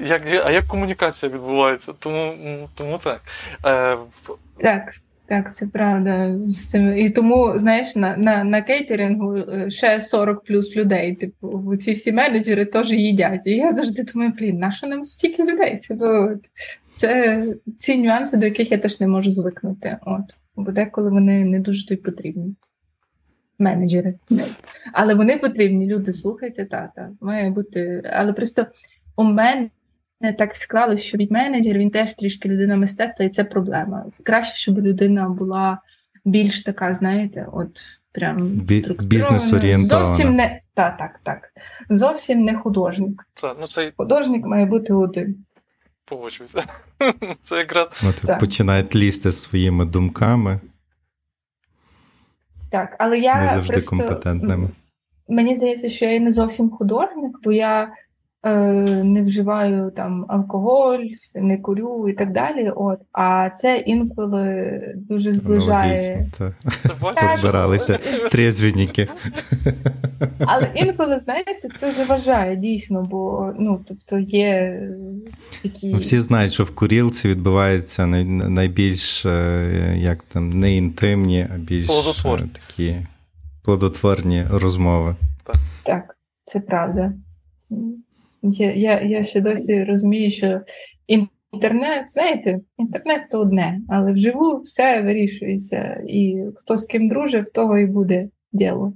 [0.04, 1.92] як, а як комунікація відбувається?
[1.98, 3.20] Тому тому так.
[3.64, 3.96] Е,
[4.62, 4.94] Так.
[5.26, 6.38] Так, це правда.
[6.96, 11.14] І тому, знаєш, на на, на кейтерингу е, ще 40 плюс людей.
[11.14, 13.46] Типу, ці всі менеджери теж їдять.
[13.46, 15.80] І я завжди думаю, блін, на що нам стільки людей?
[15.88, 16.04] Типу,
[16.96, 17.44] це
[17.78, 19.98] ці нюанси, до яких я теж не можу звикнути.
[20.02, 20.36] От.
[20.56, 22.54] Бо деколи вони не дуже то потрібні.
[23.58, 24.14] Менеджери.
[24.92, 25.86] Але вони потрібні.
[25.86, 28.02] Люди, слухайте, та, має бути.
[28.12, 28.66] Але просто
[29.16, 29.70] у мене
[30.32, 34.04] так склалось, що від менеджер він теж трішки людина мистецтва, і це проблема.
[34.22, 35.78] Краще, щоб людина була
[36.24, 37.80] більш така, знаєте, от
[38.12, 38.48] прям
[39.00, 40.06] бізнес-орієнтована.
[40.06, 41.50] Зовсім не так, так, так.
[41.90, 43.26] Зовсім не художник.
[43.34, 43.92] Так, ну це...
[43.96, 45.44] Художник має бути один.
[46.04, 46.64] Погоджуюся.
[47.42, 50.60] Це якраз От починають лізти своїми думками.
[52.70, 53.90] Так, але я не завжди просто...
[53.90, 54.68] компетентними.
[55.28, 57.92] Мені здається, що я не зовсім художник, бо я
[58.44, 62.72] не вживаю там алкоголь, не курю і так далі.
[62.76, 66.26] От, а це інколи дуже зближає.
[67.38, 67.98] Збиралися
[68.30, 69.08] трезвенники.
[70.38, 74.80] Але інколи, знаєте, це заважає дійсно, бо ну, тобто є
[75.62, 75.88] такі.
[75.88, 81.88] Ну, всі знають, що в курілці відбуваються найбільш е, як там не інтимні, а більш
[81.90, 82.96] е, такі
[83.62, 85.14] плодотворні розмови.
[85.82, 87.12] Так, це правда.
[88.44, 90.60] Я я, я ще досі розумію, що
[91.52, 96.02] інтернет, знаєте, інтернет то одне, але вживу все вирішується.
[96.08, 98.92] І хто з ким дружить, в того і буде діло.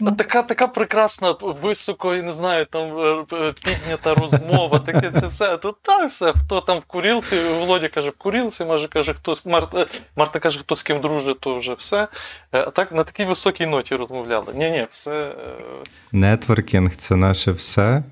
[0.00, 0.12] Ну.
[0.12, 5.56] Така така прекрасна, високо, не знаю, там е, е, піднята розмова, таке це все.
[5.56, 6.32] Тут так все.
[6.32, 10.58] Хто там в курілці, Володя каже, в курілці, може каже, хто Марта, е, Марта каже,
[10.58, 12.08] хто з ким дружить, то вже все.
[12.50, 14.46] А так на такій високій ноті розмовляли.
[14.54, 15.32] Ні, ні, все.
[16.12, 18.02] Нетворкінг це наше все.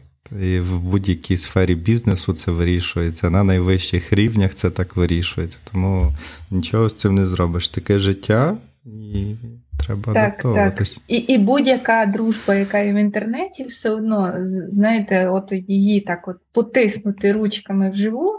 [0.43, 3.31] І в будь-якій сфері бізнесу це вирішується.
[3.31, 5.59] На найвищих рівнях це так вирішується.
[5.73, 6.13] Тому
[6.51, 7.69] нічого з цим не зробиш.
[7.69, 8.57] Таке життя
[8.87, 9.35] і
[9.87, 10.83] Треба так, так.
[11.09, 14.35] І і будь-яка дружба, яка є в інтернеті, все одно,
[14.69, 18.33] знаєте, от її так от потиснути ручками вживу,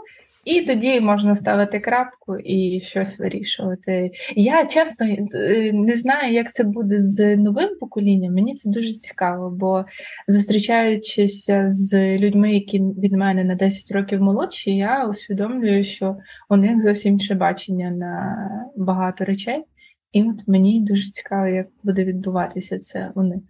[0.44, 4.10] і тоді можна ставити крапку і щось вирішувати.
[4.36, 8.34] Я чесно е, не знаю, як це буде з новим поколінням.
[8.34, 9.84] Мені це дуже цікаво, бо
[10.28, 16.16] зустрічаючись з людьми, які від мене на 10 років молодші, я усвідомлюю, що
[16.48, 18.36] у них зовсім інше бачення на
[18.76, 19.64] багато речей.
[20.12, 23.40] І от мені дуже цікаво, як буде відбуватися це у них.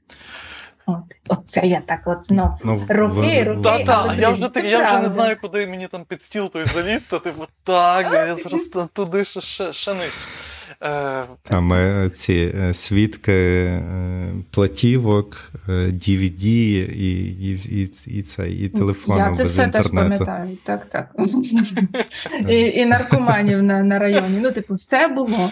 [0.87, 3.63] От, от це я так от знов ну, роки, роки.
[3.63, 6.65] Та, та, я вже так, я вже не знаю, куди мені там під стіл той
[6.65, 7.19] залізти.
[7.19, 10.21] Типу, так, я зараз туди ще, ще, ще нижче.
[10.83, 11.25] Е...
[11.43, 13.71] Там е, ці е, свідки
[14.51, 20.09] платівок, DVD і і, і, і, це, і телефону Я це без все інтернету.
[20.09, 20.59] теж пам'ятаю.
[20.65, 21.11] Так, так.
[22.49, 24.39] і, і наркоманів на, на районі.
[24.43, 25.51] Ну, типу, все було.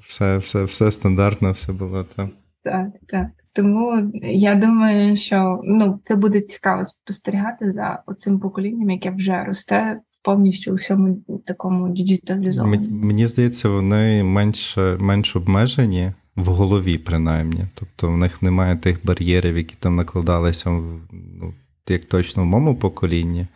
[0.00, 2.30] Все все, все стандартно, все було там.
[2.64, 3.26] Так, так.
[3.54, 10.00] Тому я думаю, що ну, це буде цікаво спостерігати за цим поколінням, яке вже росте
[10.22, 12.86] повністю у всьому такому діджиталізованому.
[12.90, 17.60] Мені здається, вони менш, менш обмежені в голові, принаймні.
[17.74, 20.70] Тобто в них немає тих бар'єрів, які там накладалися
[21.10, 21.54] ну,
[21.88, 23.46] як точно в моєму поколінні.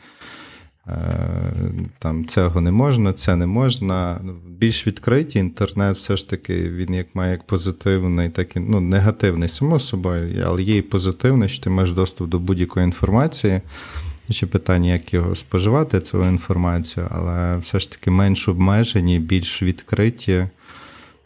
[0.89, 0.93] Е,
[1.99, 4.21] там цього не можна, це не можна.
[4.49, 9.49] Більш відкритий інтернет, все ж таки, він як має як позитивний, так і ну, негативний,
[9.49, 13.61] само собою, але є і позитивний, що ти маєш доступ до будь-якої інформації.
[14.31, 20.47] Ще питання, як його споживати, цю інформацію, але все ж таки менш обмежені, більш відкриті.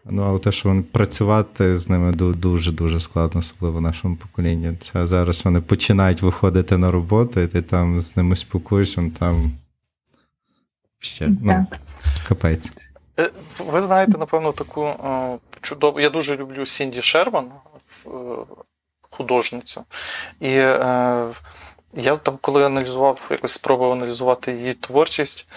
[0.05, 4.77] Ну, але те, що вони працювати з ними дуже-дуже складно, особливо в нашому поколінні.
[4.81, 9.53] Це зараз вони починають виходити на роботу, і ти там з ними спілкуєшся, там
[10.99, 11.67] ще ну,
[12.29, 12.73] капець.
[13.19, 14.95] Е, ви знаєте, напевно, таку
[15.61, 16.01] чудову.
[16.01, 17.51] Я дуже люблю Сінді Шерман,
[18.07, 18.11] е,
[19.11, 19.85] художницю.
[20.41, 21.27] І е,
[21.95, 25.49] я там, коли аналізував, якось спробував аналізувати її творчість,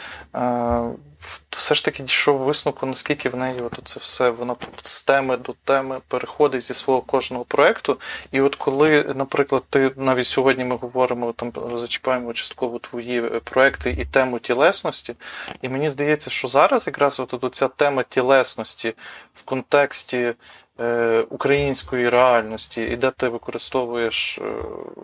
[1.50, 5.54] все ж таки дійшов висновку, наскільки в неї от це все воно з теми до
[5.64, 8.00] теми переходить зі свого кожного проєкту.
[8.32, 13.92] І от коли, наприклад, ти навіть сьогодні ми говоримо, там зачіпаємо частково твої е, проекти
[14.00, 15.16] і тему тілесності,
[15.62, 18.94] і мені здається, що зараз якраз от ця тема тілесності
[19.34, 20.34] в контексті.
[20.80, 24.44] Е, української реальності, і де ти використовуєш, е,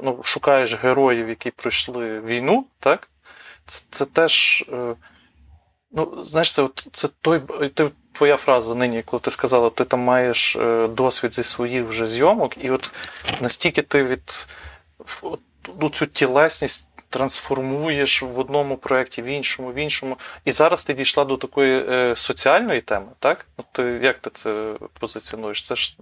[0.03, 3.09] ну, шукаєш героїв, які пройшли війну, так?
[3.65, 4.65] Це, це теж
[5.91, 7.41] Ну, знаєш, це це той
[7.73, 12.07] ти, твоя фраза нині, коли ти сказала, ти там маєш е, досвід зі своїх вже
[12.07, 12.89] зйомок, і от
[13.41, 14.47] настільки ти від
[15.21, 15.39] от,
[15.81, 20.17] ну, цю тілесність трансформуєш в одному проєкті, в іншому, в іншому.
[20.45, 23.45] І зараз ти дійшла до такої е, соціальної теми, так?
[23.57, 25.61] Ну, ти, Як ти це позиціонуєш?
[25.61, 25.97] Це ж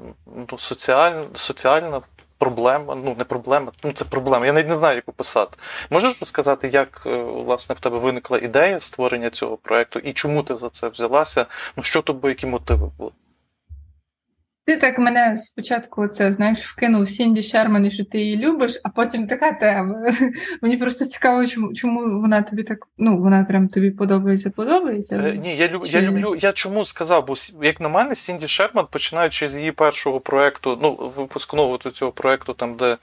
[0.51, 2.01] ну, соціаль, соціальна
[2.37, 4.45] проблема, ну не проблема, ну це проблема.
[4.45, 5.57] Я навіть не знаю, як описати.
[5.89, 10.57] Можеш розказати, як е, власне в тебе виникла ідея створення цього проекту і чому ти
[10.57, 11.45] за це взялася?
[11.77, 13.11] Ну що тобі, які мотиви були?
[14.67, 19.27] Ти так мене спочатку це знаєш, вкинув Сінді Шерман, що ти її любиш, а потім
[19.27, 19.95] така тема.
[20.61, 25.15] Мені просто цікаво, чому чому вона тобі так, ну вона прям тобі подобається, подобається.
[25.15, 25.97] Е, ні, я люб, Чи...
[25.97, 26.35] я люблю.
[26.39, 31.11] Я чому сказав, бо як на мене, Сінді Шерман, починаючи з її першого проекту, ну
[31.17, 32.97] випускного цього проекту, там де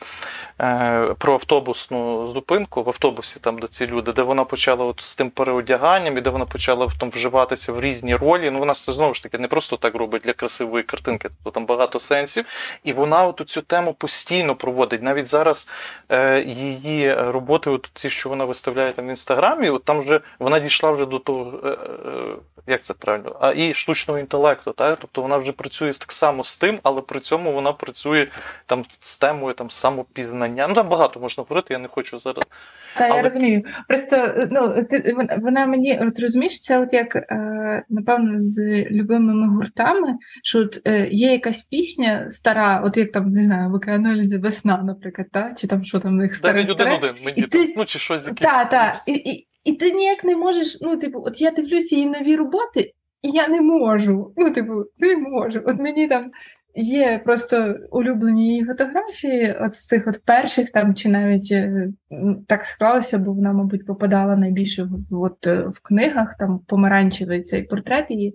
[0.61, 5.17] е, про автобусну зупинку в автобусі, там де ці люди, де вона почала от з
[5.17, 8.51] тим переодяганням, і де вона почала там вживатися в різні ролі.
[8.51, 11.31] Ну вона це знову ж таки не просто так робить для красивої картинки.
[11.55, 12.45] Там багато сенсів.
[12.85, 15.03] І вона от цю тему постійно проводить.
[15.03, 15.71] Навіть зараз
[16.09, 20.61] е, її роботи, от ці, що вона виставляє там в інстаграмі, от там вже вона
[20.61, 21.77] дійшла вже до того, е, е,
[22.67, 24.73] як це правильно, а і штучного інтелекту.
[24.73, 24.99] Так?
[25.01, 28.27] Тобто вона вже працює так само з тим, але при цьому вона працює
[28.67, 30.69] там з темою там самопізнання.
[30.69, 32.45] Ну там багато можна говорити, я не хочу зараз.
[32.99, 33.17] Та Але...
[33.17, 33.63] я розумію.
[33.89, 40.15] Просто ну ти вона мені от розумієш, це от як е, напевно з любимими гуртами,
[40.43, 44.83] що от е, є якась пісня стара, от як там не знаю, в океанолізі весна,
[44.83, 47.75] наприклад, та чи там що там в них старе, один один мені ти...
[47.77, 48.49] ну чи щось якесь.
[48.49, 49.03] Так, так.
[49.07, 50.79] І, і, і ти ніяк не можеш.
[50.81, 52.93] Ну, типу, от я дивлюся її нові роботи,
[53.23, 54.33] і я не можу.
[54.37, 55.63] Ну, типу, не можу.
[55.67, 56.31] От мені там
[56.77, 61.89] Є просто улюблені її фотографії, от з цих от перших там, чи навіть е,
[62.49, 67.63] так склалося, бо вона, мабуть, попадала найбільше в, от, е, в книгах, там помаранчевий цей
[67.63, 68.35] портрет її.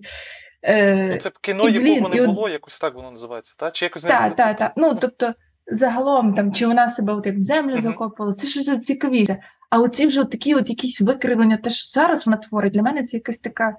[0.61, 3.73] Е, ну, Це кіно, якого не було, якось так воно називається, так?
[3.73, 4.73] Чи якось Так, так, так.
[4.77, 5.33] Ну, тобто,
[5.67, 7.81] загалом, там, чи вона себе от як в землю uh-huh.
[7.81, 9.37] закопала, це щось цікавіше.
[9.69, 13.03] А оці вже от такі от якісь викривлення, те, що зараз вона творить, для мене
[13.03, 13.75] це якась така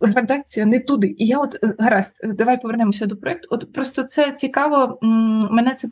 [0.00, 1.14] градація не туди.
[1.18, 3.48] І я от е, гаразд, давай повернемося до проєкту.
[3.50, 4.98] От просто це цікаво.
[5.50, 5.88] Мене це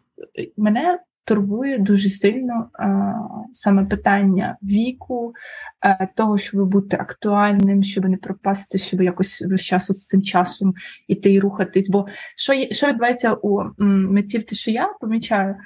[0.56, 0.98] мене
[1.30, 3.12] турбує дуже сильно а,
[3.52, 5.34] саме питання віку,
[5.80, 10.74] а, того, щоб бути актуальним, щоб не пропасти, щоб якось весь час з цим часом
[11.08, 11.88] іти і рухатись.
[11.88, 12.06] Бо
[12.36, 15.56] що є, що відбувається у митців, те, що я помічаю,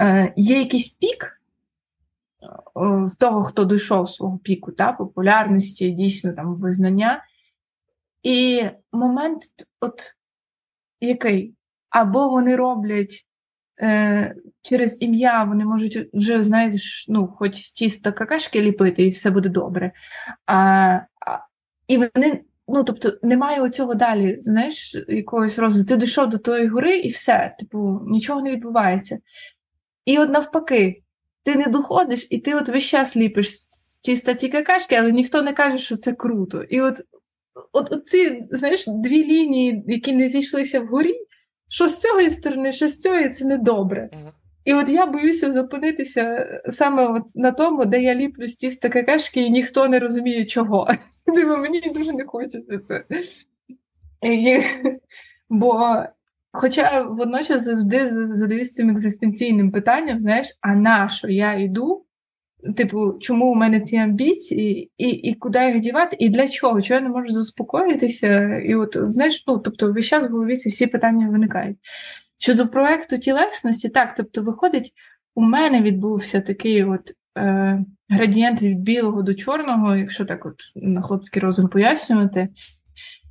[0.00, 1.40] е, є якийсь пік.
[2.74, 7.24] В того, хто дійшов свого піку, та, популярності, дійсно там визнання,
[8.22, 9.42] і момент,
[9.80, 10.14] от
[11.00, 11.54] який?
[11.90, 13.26] Або вони роблять
[13.80, 19.30] е, через ім'я, вони можуть вже, знаєш, ну, хоч з тіста какашки ліпити, і все
[19.30, 19.92] буде добре.
[20.46, 21.00] А,
[21.88, 25.88] І вони, ну, тобто, немає оцього далі, знаєш, якогось розвитку.
[25.88, 29.18] Ти дійшов до тої гори і все, типу, нічого не відбувається.
[30.04, 31.02] І от навпаки,
[31.42, 35.42] ти не доходиш, і ти от весь час ліпиш з тіста ті какашки, але ніхто
[35.42, 36.62] не каже, що це круто.
[36.62, 37.00] І от,
[37.72, 41.14] от ці, знаєш, дві лінії, які не зійшлися вгорі,
[41.70, 44.10] що з цієї сторони, що з цієї, це недобре.
[44.64, 49.40] І от я боюся зупинитися саме от на тому, де я ліплю з тіста какашки,
[49.40, 50.88] і ніхто не розуміє, чого.
[51.58, 53.04] Мені дуже не хочеться це.
[54.22, 54.62] І,
[55.48, 56.02] Бо,
[56.52, 62.04] хоча водночас завжди задаюсь цим екзистенційним питанням, знаєш, а на що я йду
[62.76, 66.82] Типу, чому у мене ці амбіції, і і куди їх дівати, і для чого?
[66.82, 68.58] Чого я не можу заспокоїтися?
[68.58, 71.76] І от знаєш, ну тобто весь час в голові всі питання виникають.
[72.38, 74.92] Щодо проекту тілесності, так, тобто, виходить,
[75.34, 81.00] у мене відбувся такий от е, градієнт від білого до чорного, якщо так от на
[81.00, 82.48] хлопський розум пояснювати.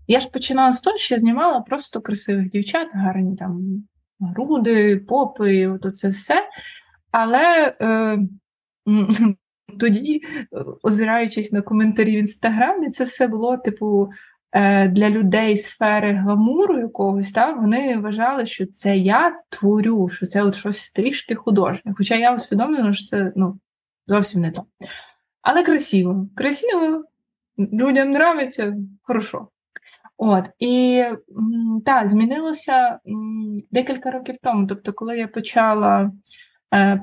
[0.08, 3.84] Я ж починала з того, що я знімала просто красивих дівчат, гарні там
[4.20, 6.44] груди, попи, от це все.
[7.12, 7.76] Але.
[7.82, 8.20] Е,
[9.80, 10.22] тоді,
[10.84, 14.10] озираючись на коментарі в інстаграмі, це все було, типу,
[14.52, 20.44] е, для людей сфери гламуру якогось, та, вони вважали, що це я творю, що це
[20.44, 21.94] от щось трішки художнє.
[21.98, 23.60] Хоча я усвідомлена, що це ну,
[24.08, 24.66] зовсім не то.
[25.42, 26.28] Але красиво.
[26.36, 27.04] Красиво,
[27.58, 29.48] людям нравиться, хорошо.
[30.18, 31.04] От, і
[31.86, 33.00] так, змінилося
[33.72, 34.68] декілька років тому.
[34.68, 36.12] Тобто, коли я почала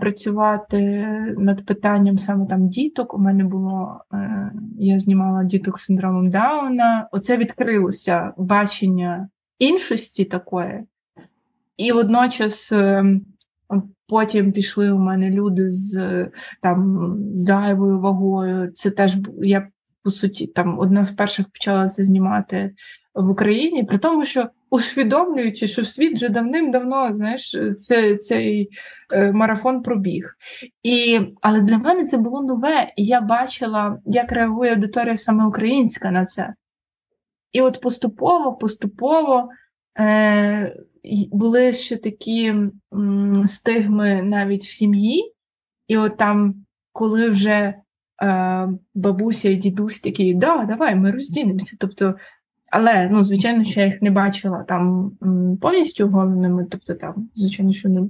[0.00, 1.06] працювати
[1.38, 3.14] над питанням саме там діток.
[3.14, 7.08] У мене було, е, я знімала діток з синдромом Дауна.
[7.12, 10.84] Оце відкрилося бачення іншості такої,
[11.76, 12.72] і водночас.
[12.72, 13.04] Е,
[14.08, 16.26] потім пішли у мене люди з
[16.62, 18.72] там зайвою вагою.
[18.72, 19.68] Це теж я
[20.02, 22.74] по суті там одна з перших почала це знімати
[23.16, 28.68] в Україні, при тому, що усвідомлюючи, що світ вже давним-давно знаєш, це, цей
[29.12, 30.34] е, марафон пробіг.
[30.82, 36.10] І, Але для мене це було нове, і я бачила, як реагує аудиторія саме українська
[36.10, 36.54] на це.
[37.52, 39.48] І от поступово, поступово
[39.98, 40.76] е,
[41.32, 42.54] були ще такі
[42.94, 45.32] м, стигми навіть в сім'ї,
[45.88, 46.54] і от там,
[46.92, 47.74] коли вже.
[48.22, 51.76] Е, бабуся і дідусь такі, да, давай, ми роздінемося.
[51.80, 52.14] Тобто
[52.76, 55.10] але, ну, звичайно, що я їх не бачила там
[55.62, 58.00] повністю головними, тобто там, звичайно, що не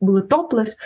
[0.00, 0.76] були топлес.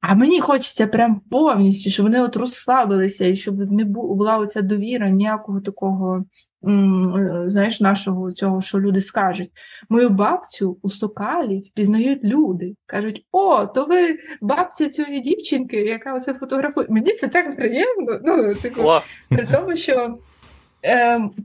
[0.00, 5.10] А мені хочеться прям повністю, щоб вони от розслабилися, і щоб не була оця довіра
[5.10, 6.24] ніякого такого,
[7.44, 9.50] знаєш, нашого цього, що люди скажуть.
[9.88, 12.74] Мою бабцю у Сокалі впізнають люди.
[12.86, 16.86] Кажуть, о, то ви бабця цієї дівчинки, яка оце фотографує.
[16.90, 18.20] Мені це так приємно.
[18.24, 18.82] Ну, типу,
[19.28, 20.18] при тому, що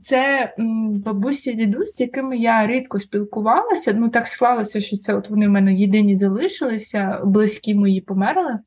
[0.02, 0.54] це
[1.04, 3.92] бабусі дідусь, з якими я рідко спілкувалася.
[3.92, 8.58] Ну так склалося, що це от вони в мене єдині залишилися, близькі мої померли,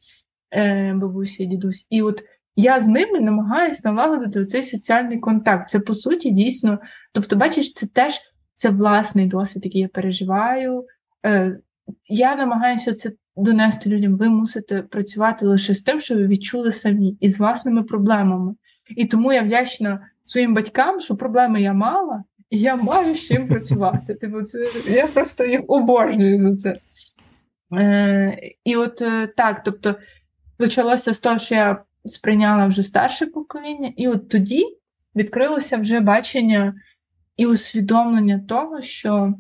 [0.52, 1.88] е, бабусі і дідусь.
[1.90, 2.24] І от
[2.56, 5.70] я з ними намагаюся налагодити цей соціальний контакт.
[5.70, 6.80] Це по суті дійсно.
[7.14, 8.20] Тобто, бачиш, це теж
[8.56, 10.86] це власний досвід, який я переживаю.
[11.26, 11.60] Е,
[12.10, 14.18] Я намагаюся це донести людям.
[14.18, 18.56] Ви мусите працювати лише з тим, що ви відчули самі і з власними проблемами.
[18.98, 23.48] І тому я вдячна своїм батькам, що проблеми я мала, і я маю з чим
[23.48, 24.14] працювати.
[24.14, 26.76] Типу, це я просто їх обожнюю за це.
[27.74, 29.96] Е, І от е, так, тобто
[30.58, 34.78] почалося з того, що я сприйняла вже старше покоління, і от тоді
[35.16, 36.74] відкрилося вже бачення
[37.38, 39.34] і усвідомлення того, що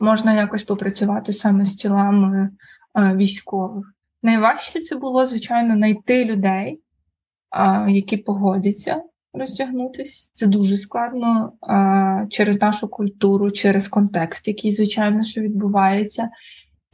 [0.00, 2.50] можна якось попрацювати саме з тілами
[2.98, 3.94] е, військових.
[4.22, 6.80] Найважче це було, звичайно, знайти людей,
[7.56, 9.02] е, які погодяться
[9.34, 10.30] роздягнутися.
[10.32, 16.30] Це дуже складно е, через нашу культуру, через контекст, який, звичайно, що відбувається.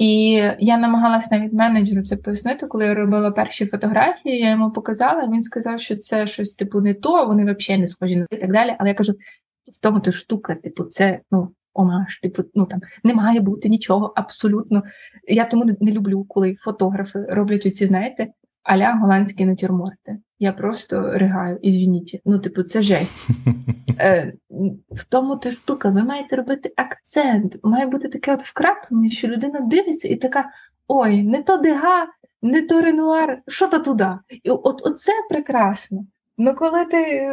[0.01, 5.27] І я намагалась навіть менеджеру це пояснити, коли я робила перші фотографії, я йому показала,
[5.27, 8.53] він сказав, що це щось типу не то, вони взагалі не схожі на і так
[8.53, 8.77] далі.
[8.79, 9.13] Але я кажу:
[9.73, 14.13] в тому то штука, типу, це ну, омаш, типу, ну там не має бути нічого
[14.17, 14.83] абсолютно.
[15.29, 18.29] Я тому не люблю, коли фотографи роблять оці, знаєте,
[18.63, 20.19] аля голландські натюрморти.
[20.39, 22.21] Я просто ригаю, ізвініть.
[22.25, 23.29] Ну, типу, це жесть.
[24.03, 24.33] Е,
[24.91, 27.57] В тому то штука, ви маєте робити акцент.
[27.63, 30.51] Має бути таке от вкраплення, що людина дивиться і така:
[30.89, 32.07] ой, не то дега,
[32.43, 34.09] не то ренуар, що то туди.
[34.43, 36.07] І от оце прекрасно.
[36.39, 37.33] Ну, коли ти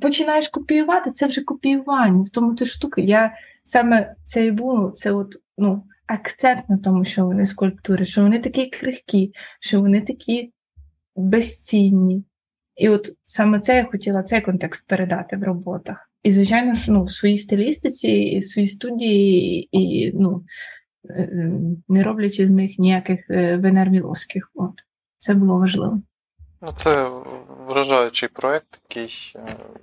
[0.00, 2.22] починаєш копіювати, це вже копіювання.
[2.22, 3.00] В тому то штука.
[3.00, 8.22] Я саме це і було, це от, ну, акцент на тому, що вони скульптури, що
[8.22, 10.52] вони такі крихкі, що вони такі
[11.20, 12.24] безцінні.
[12.76, 16.10] І от саме це я хотіла цей контекст передати в роботах.
[16.22, 20.44] І, звичайно ж, ну, в своїй стилістиці, і в своїй студії, і ну,
[21.10, 21.52] е, е,
[21.88, 24.50] не роблячи з них ніяких е, венер мілоських.
[24.54, 24.72] От.
[25.18, 26.02] Це було важливо.
[26.62, 27.10] Ну, це
[27.68, 29.34] вражаючий проект, який.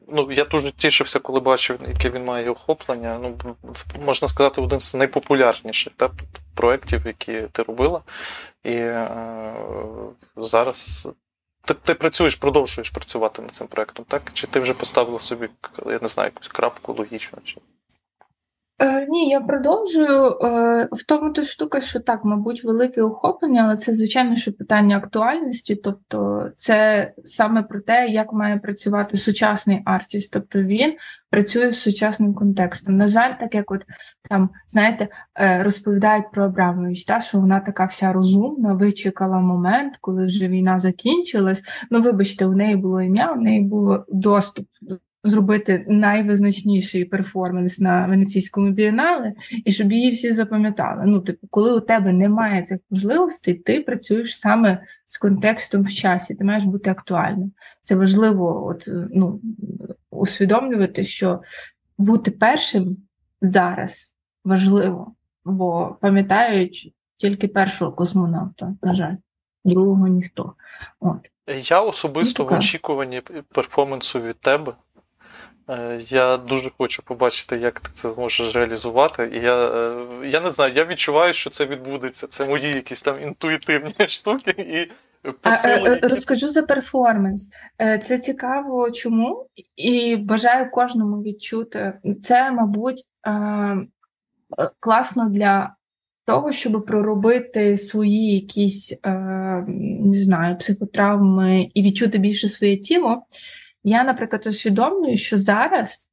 [0.07, 3.19] Ну, я дуже тішився, коли бачив, яке він має охоплення.
[3.23, 6.11] Ну, це можна сказати, один з найпопулярніших так,
[6.55, 8.01] проєктів, які ти робила.
[8.63, 9.09] І е,
[10.37, 11.09] зараз
[11.67, 14.21] ти ти працюєш, продовжуєш працювати над цим проектом, так?
[14.33, 15.49] Чи ти вже поставила собі,
[15.85, 17.39] я не знаю, якусь крапку логічно?
[17.43, 17.57] Чи...
[18.79, 20.37] Е, Ні, я продовжую.
[20.43, 24.97] Е, В тому то штука, що так, мабуть, велике охоплення, але це, звичайно, що питання
[24.97, 25.75] актуальності.
[25.75, 30.33] Тобто, це саме про те, як має працювати сучасний артіст.
[30.33, 30.95] Тобто він
[31.29, 32.97] працює з сучасним контекстом.
[32.97, 33.85] На жаль, так як от
[34.29, 35.07] там, знаєте,
[35.39, 40.79] е, розповідають про Абрамович, та, що вона така вся розумна, вичекала момент, коли вже війна
[40.79, 41.63] закінчилась.
[41.91, 44.67] Ну, вибачте, у неї було ім'я, у неї було доступ
[45.29, 49.33] зробити найвизначніший перформанс на венеційському бієнале,
[49.65, 51.03] і щоб її всі запам'ятали.
[51.05, 56.35] Ну, типу, коли у тебе немає цих можливостей, ти працюєш саме з контекстом в часі,
[56.35, 57.51] ти маєш бути актуальним.
[57.81, 59.41] Це важливо от, ну,
[60.11, 61.41] усвідомлювати, що
[61.97, 62.97] бути першим
[63.41, 64.15] зараз
[64.45, 65.15] важливо,
[65.45, 69.15] бо пам'ятають тільки першого космонавта, на жаль,
[69.65, 70.53] другого ніхто.
[70.99, 71.31] От.
[71.69, 74.73] Я особисто ну, в очікуванні перформансу від тебе.
[75.69, 79.31] Е, я дуже хочу побачити, як ти це зможеш реалізувати.
[79.33, 82.27] І я е, я не знаю, я відчуваю, що це відбудеться.
[82.27, 84.53] Це мої якісь там інтуїтивні штуки.
[84.57, 84.91] і
[85.31, 86.07] посили, які...
[86.07, 87.49] Розкажу за перформанс.
[87.81, 89.47] Е, це цікаво, чому?
[89.75, 91.93] І бажаю кожному відчути.
[92.23, 93.03] Це, мабуть,
[94.79, 95.75] класно для
[96.25, 98.99] того, щоб проробити свої якісь
[100.05, 103.23] не знаю, психотравми і відчути більше своє тіло.
[103.87, 106.07] Я, наприклад, усвідомлюю, що зараз,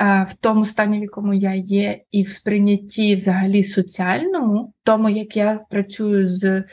[0.00, 5.36] е, в тому стані, в якому я є, і в сприйнятті взагалі соціальному, тому як
[5.36, 6.64] я працюю з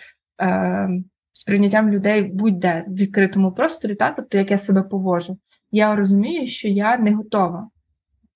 [0.41, 0.89] е,
[1.33, 5.37] сприйняттям людей будь-де в відкритому просторі, та, тобто як я себе повожу,
[5.71, 7.69] я розумію, що я не готова.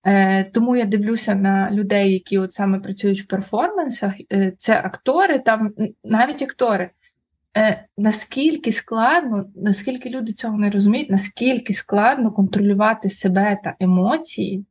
[0.05, 4.14] Е, Тому я дивлюся на людей, які от саме працюють в перформансах.
[4.34, 6.89] Е, це актори, там навіть актори
[7.58, 14.66] е, наскільки складно, наскільки люди цього не розуміють, наскільки складно контролювати себе та емоції,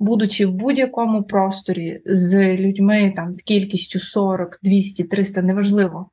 [0.00, 6.10] будучи в будь-якому просторі з людьми там кількістю 40, 200, 300, неважливо.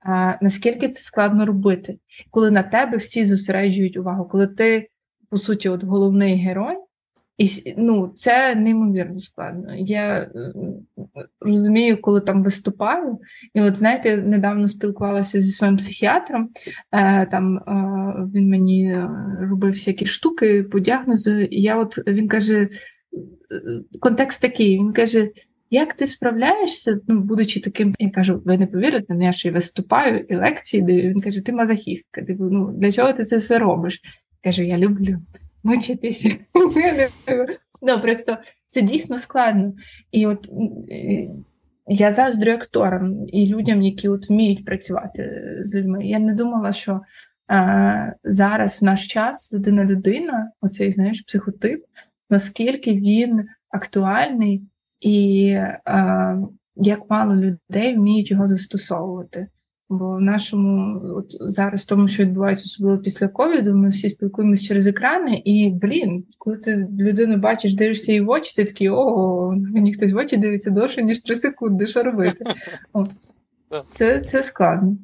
[0.00, 1.98] А, Наскільки це складно робити,
[2.30, 4.88] коли на тебе всі зосереджують увагу, коли ти,
[5.30, 6.76] по суті, от головний герой,
[7.38, 9.74] І ну, це неймовірно складно.
[9.74, 10.30] Я
[11.40, 13.18] розумію, коли там виступаю,
[13.54, 16.50] і от знаєте, недавно спілкувалася зі своїм психіатром.
[16.92, 17.62] Е, Там е,
[18.34, 19.08] він мені е,
[19.40, 21.30] робив всякі штуки по діагнозу.
[21.40, 22.68] І я от він каже: е,
[24.00, 25.28] контекст такий: він каже:
[25.70, 29.52] як ти справляєшся, ну, будучи таким, я кажу, ви не повірите, ну, я ще й
[29.52, 31.02] виступаю і лекції даю.
[31.02, 32.22] Він каже, ти мазохістка.
[32.22, 34.00] Типу, ну для чого ти це все робиш?
[34.42, 35.18] Каже, я люблю
[35.64, 36.36] мучитися.
[37.86, 38.36] Ну, просто
[38.68, 39.72] це дійсно складно.
[40.12, 40.48] І от
[41.86, 46.06] я заздрю акторам і людям, які от вміють працювати з людьми.
[46.06, 47.00] Я не думала, що
[47.48, 51.84] а, зараз в наш час людина-людина, оцей знаєш, психотип,
[52.30, 54.62] наскільки він актуальний
[55.00, 55.50] і
[55.84, 56.36] а,
[56.76, 59.48] як мало людей вміють його застосовувати.
[59.88, 64.86] Бо в нашому от зараз, тому що відбувається особливо після ковіду, ми всі спілкуємося через
[64.86, 69.94] екрани, і блін, коли ти людину бачиш, дивишся її в очі, ти такий о, мені
[69.94, 72.44] хтось в очі дивиться довше, ніж три секунди, що робити.
[73.90, 74.96] Це це складно.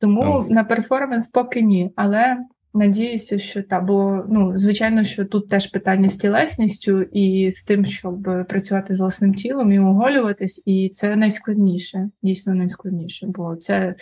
[0.00, 1.90] Тому на перформанс поки ні.
[1.96, 2.36] Але
[2.74, 7.84] Надіюся, що та бо ну звичайно, що тут теж питання з тілесністю і з тим,
[7.84, 13.94] щоб працювати з власним тілом і оголюватись, і це найскладніше, дійсно найскладніше, бо це,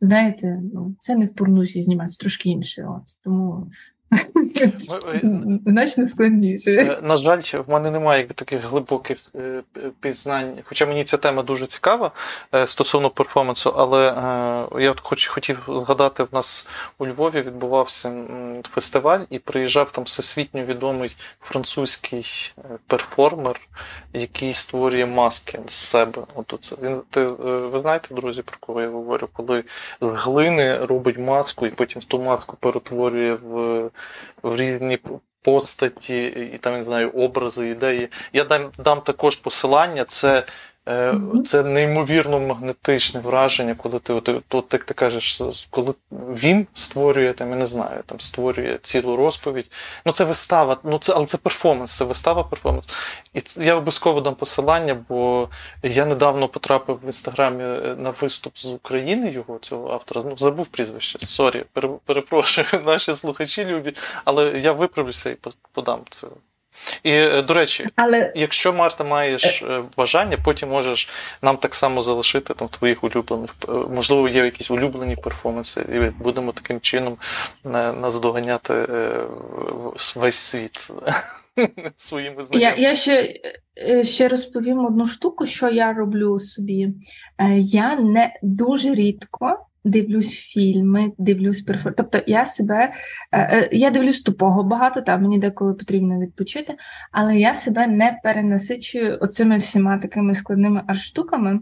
[0.00, 2.86] знаєте, ну це не в порнусі зніматися трошки інше.
[2.88, 3.70] От тому
[5.66, 6.70] Значно складніше.
[6.70, 9.62] Е, на жаль, в мене немає таких глибоких е,
[10.00, 12.10] пізнань, хоча мені ця тема дуже цікава
[12.54, 14.02] е, стосовно перформансу, але
[14.78, 18.12] я хоч хотів згадати, в нас у Львові відбувався
[18.74, 22.54] фестиваль і приїжджав там всесвітньо відомий французький
[22.86, 23.60] перформер,
[24.12, 26.22] який створює маски з себе.
[26.34, 26.76] От це.
[26.82, 29.28] Він, ти, Ви знаєте, друзі, про кого я говорю?
[29.32, 29.64] Коли
[30.00, 33.90] з глини робить маску і потім ту маску перетворює в в
[34.42, 34.98] різні
[35.42, 38.08] постаті, і там не знаю, образи, ідеї.
[38.32, 40.04] Я дам, дам також посилання.
[40.04, 40.44] Це
[41.46, 47.50] це неймовірно магнетичне враження, коли ти от, от, як ти кажеш, коли він створює, там,
[47.50, 49.70] я не знаю, там створює цілу розповідь.
[50.06, 52.88] Ну це вистава, ну це, але це перформанс, це вистава перформанс.
[53.34, 55.48] І це, я обов'язково дам посилання, бо
[55.82, 60.22] я недавно потрапив в інстаграмі е, на виступ з України його, цього автора.
[60.24, 61.26] Ну, забув прізвище.
[61.26, 61.64] Sorry,
[62.04, 65.36] перепрошую, наші слухачі любі, але я виправлюся і
[65.72, 66.26] подам це.
[67.02, 68.32] І, е, до речі, Але...
[68.36, 71.08] якщо Марта маєш е, бажання, потім можеш
[71.42, 76.52] нам так само залишити там твоїх улюблених, е, можливо, є якісь улюблені перформанси, і будемо
[76.52, 77.16] таким чином
[78.00, 78.74] наздоганяти
[80.16, 80.90] весь світ.
[81.96, 82.80] Своїми знаннями.
[82.80, 83.34] Я я ще
[84.04, 86.88] ще розповім одну штуку, що я роблю собі.
[87.58, 91.94] Я не дуже рідко дивлюсь фільми, дивлюсь перфор...
[91.96, 92.92] Тобто я себе
[93.32, 96.74] е, е, я дивлюсь тупого багато, там мені деколи потрібно відпочити,
[97.12, 101.60] але я себе не перенасичую оцими всіма такими складними арт-штуками.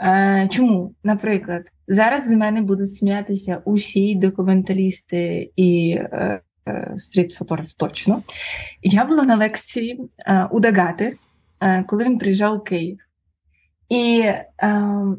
[0.00, 0.94] Е, чому?
[1.04, 5.98] Наприклад, зараз з мене будуть сміятися усі документалісти і
[6.96, 8.22] стріт-фотограф точно.
[8.82, 10.00] Я була на лекції
[10.50, 11.16] у Дагати,
[11.86, 13.03] коли він приїжджав у Київ.
[13.88, 14.44] І е,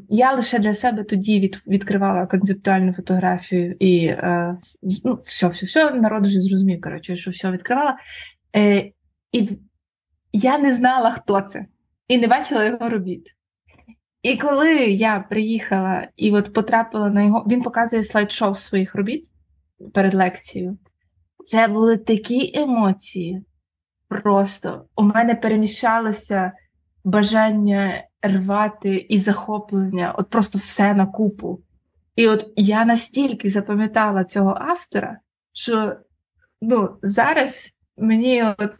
[0.10, 4.58] я лише для себе тоді від, відкривала концептуальну фотографію і е,
[5.04, 7.98] ну, все, все, все, народ вже зрозумів, коротше, що все відкривала.
[8.56, 8.92] Е,
[9.32, 9.50] І
[10.34, 11.66] я не знала, хто це,
[12.08, 13.36] і не бачила його робіт.
[14.22, 19.30] І коли я приїхала і от потрапила на його, він показує слайд-шоу своїх робіт
[19.94, 20.78] перед лекцією.
[21.46, 23.46] Це були такі емоції.
[24.08, 26.52] Просто у мене перемішалося
[27.04, 31.62] бажання рвати і захоплення, от просто все на купу.
[32.16, 35.20] І от я настільки запам'ятала цього автора,
[35.54, 35.96] що
[36.62, 38.72] ну, зараз мені от,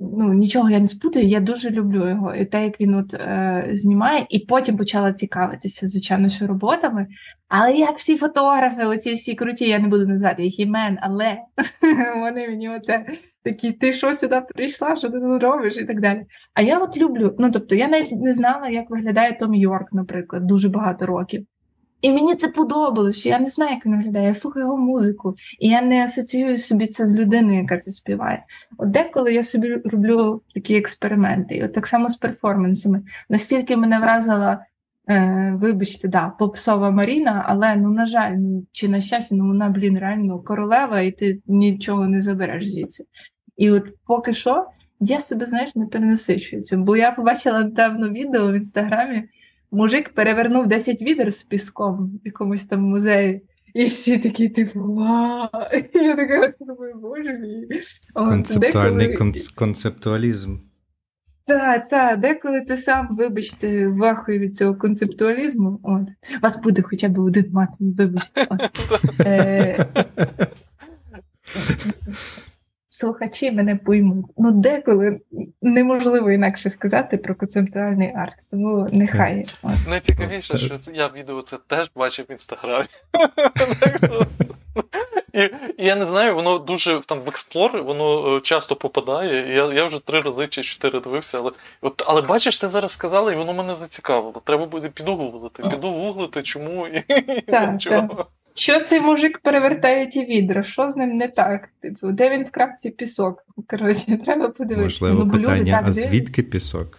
[0.00, 2.34] ну, нічого я не спутаю, я дуже люблю його.
[2.34, 7.06] І те, як він от, е, знімає, і потім почала цікавитися, звичайно, що роботами.
[7.48, 11.38] Але як всі фотографи, оці всі круті, я не буду назвати їх імен, але
[12.20, 13.06] вони мені оце
[13.44, 16.26] такі, ти що сюди прийшла, що ти тут робиш, і так далі.
[16.54, 17.34] А я от люблю.
[17.38, 21.46] Ну тобто, я навіть не знала, як виглядає Том Йорк, наприклад, дуже багато років.
[22.04, 24.26] І мені це подобалося, що я не знаю, як він виглядає.
[24.26, 28.44] Я слухаю його музику, і я не асоціюю собі це з людиною, яка це співає.
[28.78, 33.02] От деколи я собі роблю такі експерименти, і от так само з перформансами.
[33.28, 34.64] Настільки мене вразила,
[35.10, 39.68] е, вибачте, да, попсова Маріна, але ну на жаль, ну чи на щастя, ну вона,
[39.68, 43.04] блін, реально королева, і ти нічого не забереш звідси.
[43.56, 44.66] І от поки що
[45.00, 46.84] я себе, знаєш, не перенасичую цим.
[46.84, 49.24] Бо я побачила недавно відео в інстаграмі.
[49.72, 53.42] Мужик перевернув 10 відер з піском в якомусь там музеї.
[53.74, 55.48] і всі такі, типу, вау.
[55.94, 57.80] І я така думаю, боже мій.
[58.12, 60.56] Концептуальний деколи- кон- концептуалізм.
[61.46, 65.80] Так, так, деколи ти сам, вибачте, вахує від цього концептуалізму.
[65.82, 66.08] От.
[66.42, 68.46] Вас буде хоча б один мат, вибачте.
[68.50, 68.60] От.
[69.26, 69.86] Е,
[72.98, 74.26] Слухачі мене поймуть.
[74.36, 75.20] Ну, деколи
[75.62, 79.46] неможливо інакше сказати про концептуальний арт, тому нехай.
[79.88, 82.86] Найцікавіше, що це- я відео це теж бачив в інстаграмі.
[85.32, 85.40] І,
[85.78, 89.52] і я не знаю, воно дуже там в експлор, воно е, часто попадає.
[89.52, 91.50] І я, я вже три рази чи чотири дивився, але
[91.80, 94.42] от, але бачиш, ти зараз сказала, і воно мене зацікавило.
[94.44, 95.62] Треба буде піду гуглити.
[95.70, 97.00] Піду гуглити, чому і
[97.46, 98.26] Так, чого.
[98.56, 100.62] Що цей мужик перевертає ті відра?
[100.62, 101.68] Що з ним не так?
[101.82, 103.44] Типу, де він в крапці пісок?
[103.70, 105.04] Коротше, треба подивитися.
[105.04, 106.98] Можливо, ну, питання, так а звідки пісок?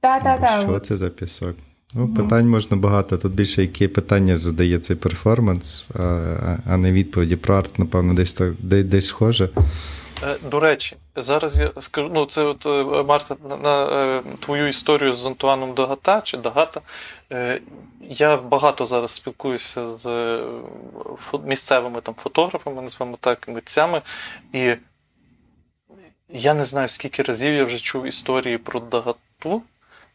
[0.00, 0.60] Та-та-та.
[0.60, 1.54] Що це за пісок?
[1.94, 2.14] Ну, Мгм.
[2.14, 3.18] питань можна багато.
[3.18, 6.22] Тут більше які питання задає цей перформанс, а,
[6.66, 9.48] а- не відповіді про арт, напевно, десь так десь схоже.
[10.22, 15.14] Е, До речі, зараз я скажу, ну це от е, Марта, на, е, твою історію
[15.14, 16.80] з Антуаном Дагата чи Дагата.
[18.00, 20.38] Я багато зараз спілкуюся з
[21.44, 24.02] місцевими там фотографами, назвемо так, митцями,
[24.52, 24.74] і
[26.28, 29.62] я не знаю, скільки разів я вже чув історії про Дагату.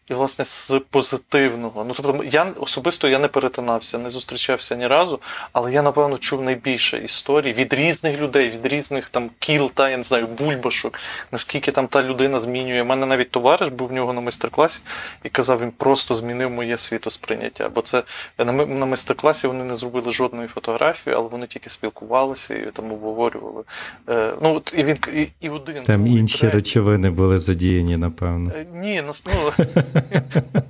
[0.10, 1.84] І, власне, з позитивного.
[1.88, 5.20] Ну, тобто, я особисто я не перетинався, не зустрічався ні разу,
[5.54, 9.98] але я, напевно, чув найбільше історій від різних людей, від різних там кіл та я
[9.98, 11.00] не знаю, бульбашок,
[11.32, 12.82] наскільки там та людина змінює.
[12.82, 14.82] У мене навіть товариш був в нього на майстер-класі
[15.24, 17.70] і казав, він просто змінив моє світосприйняття.
[17.70, 18.04] Бо це
[18.38, 23.64] на, на майстер-класі вони не зробили жодної фотографії, але вони тільки спілкувалися і там обговорювали.
[24.10, 25.84] Е, ну, от, і він і, і один.
[25.84, 26.56] Там інші третій.
[26.56, 28.52] речовини були задіяні, напевно.
[28.56, 29.66] Е, Ні, нас ну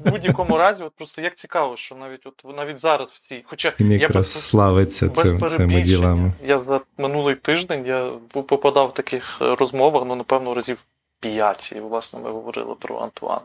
[0.06, 3.74] в будь-якому разі, от просто як цікаво, що навіть от навіть зараз в цій, хоча
[3.80, 6.32] Він я якраз без, славиться без цим, цими ділами.
[6.46, 10.86] я за минулий тиждень я попадав в таких е, розмовах, ну напевно, разів.
[11.20, 13.42] П'ять, і власне ми говорили про Антуана.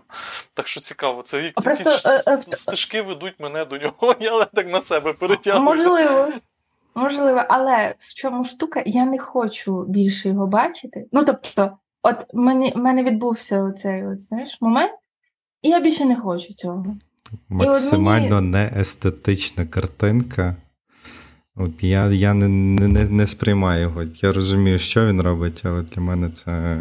[0.54, 4.14] Так що цікаво, це як просто, ті е, е, стежки ведуть мене до нього.
[4.20, 5.64] Я так на себе перетягую.
[5.64, 6.28] Можливо,
[6.94, 8.82] можливо, але в чому штука?
[8.86, 11.06] Я не хочу більше його бачити.
[11.12, 11.70] Ну, тобто,
[12.02, 14.92] от мені, в мене відбувся оцей от, знаєш, момент,
[15.62, 16.86] і я більше не хочу цього.
[17.48, 20.56] Максимально неестетична картинка.
[21.56, 24.02] От я я не, не, не сприймаю його.
[24.22, 26.78] Я розумію, що він робить, але для мене це.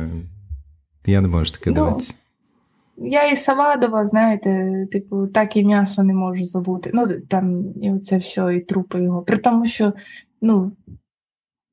[1.06, 2.16] Я не можу таке Ну, дивитися.
[2.98, 6.92] Я і Савадова, знаєте, типу, так і м'ясо не можу забути.
[6.94, 9.22] Ну, там, і оце все, і трупи його.
[9.22, 9.94] При тому, що,
[10.42, 10.72] ну.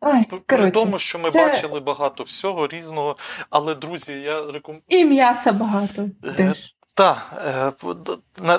[0.00, 3.16] Ай, При коротше, тому, що ми це- бачили багато всього різного,
[3.50, 4.82] але друзі, я рекомендую.
[4.88, 6.74] І м'яса багато теж.
[6.98, 7.72] Так, е,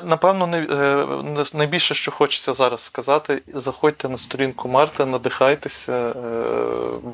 [0.03, 6.13] напевно, е, найбільше, що хочеться зараз сказати, заходьте на сторінку Марти, надихайтеся, е,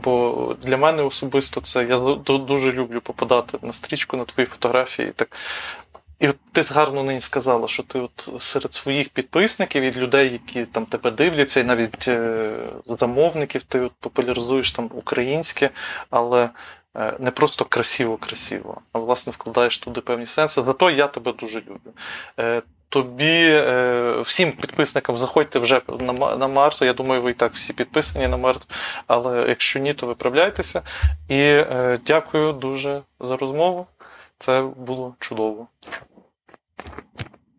[0.04, 1.98] бо для мене особисто це я
[2.38, 5.12] дуже люблю попадати на стрічку, на твої фотографії.
[5.16, 5.38] Так.
[6.20, 10.66] І от ти гарно нині сказала, що ти от серед своїх підписників і людей, які
[10.66, 12.10] там тебе дивляться, і навіть
[12.88, 15.70] замовників, ти от популяризуєш там українське,
[16.10, 16.50] але
[17.20, 20.62] не просто красиво-красиво, а власне вкладаєш туди певні сенси.
[20.62, 21.94] Зато я тебе дуже люблю.
[22.40, 25.82] Е, Тобі е, всім підписникам заходьте вже
[26.40, 26.86] на, Марту.
[26.86, 28.66] Я думаю, ви і так всі підписані на Марту.
[29.08, 30.82] Але якщо ні, то виправляйтеся.
[31.30, 33.88] І е, дякую дуже за розмову.
[34.38, 35.68] Це було чудово.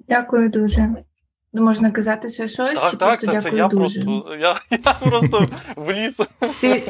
[0.09, 0.89] Дякую дуже.
[1.53, 2.79] Ну, Можна казати ще щось?
[2.79, 4.03] Так, чи так, просто та це я дуже?
[4.03, 6.23] просто, я, я просто вліз.
[6.61, 6.83] Ти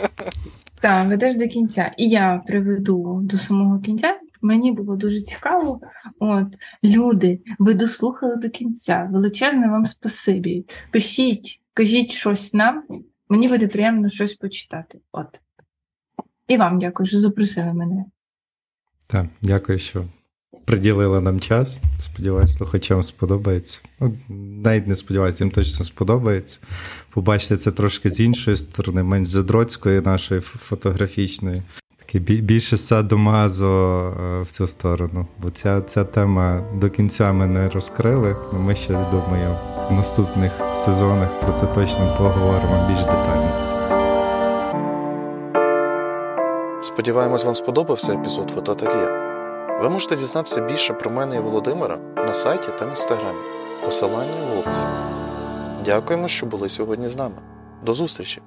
[0.80, 1.94] так, ведеш до кінця.
[1.96, 4.20] І я приведу до самого кінця.
[4.42, 5.80] Мені було дуже цікаво.
[6.18, 6.46] От,
[6.84, 9.08] люди, ви дослухали до кінця.
[9.12, 10.66] Величезне вам спасибі.
[10.90, 12.84] Пишіть, кажіть щось нам.
[13.28, 15.00] Мені буде приємно щось почитати.
[15.12, 15.40] От.
[16.48, 18.04] І вам дякую, що запросили мене.
[19.06, 20.04] Так, дякую, що
[20.66, 21.78] приділили нам час.
[21.98, 23.80] Сподіваюсь, слухачам сподобається.
[24.00, 24.12] Ну,
[24.62, 26.58] навіть не сподіваюся, їм точно сподобається.
[27.10, 31.62] Побачите це трошки з іншої сторони, менш задроцької нашої фотографічної.
[31.98, 35.26] Таке більше садомазо е, в цю сторону.
[35.42, 38.36] Бо ця, ця тема до кінця ми не розкрили.
[38.52, 39.56] але Ми ще думаю,
[39.90, 43.52] в наступних сезонах про це точно поговоримо більш детально.
[46.82, 49.25] Сподіваємось, вам сподобався епізод фотоательє.
[49.80, 53.38] Ви можете дізнатися більше про мене і Володимира на сайті та в інстаграмі.
[53.84, 54.86] Посилання в описі.
[55.84, 57.34] Дякуємо, що були сьогодні з нами.
[57.82, 58.42] До зустрічі!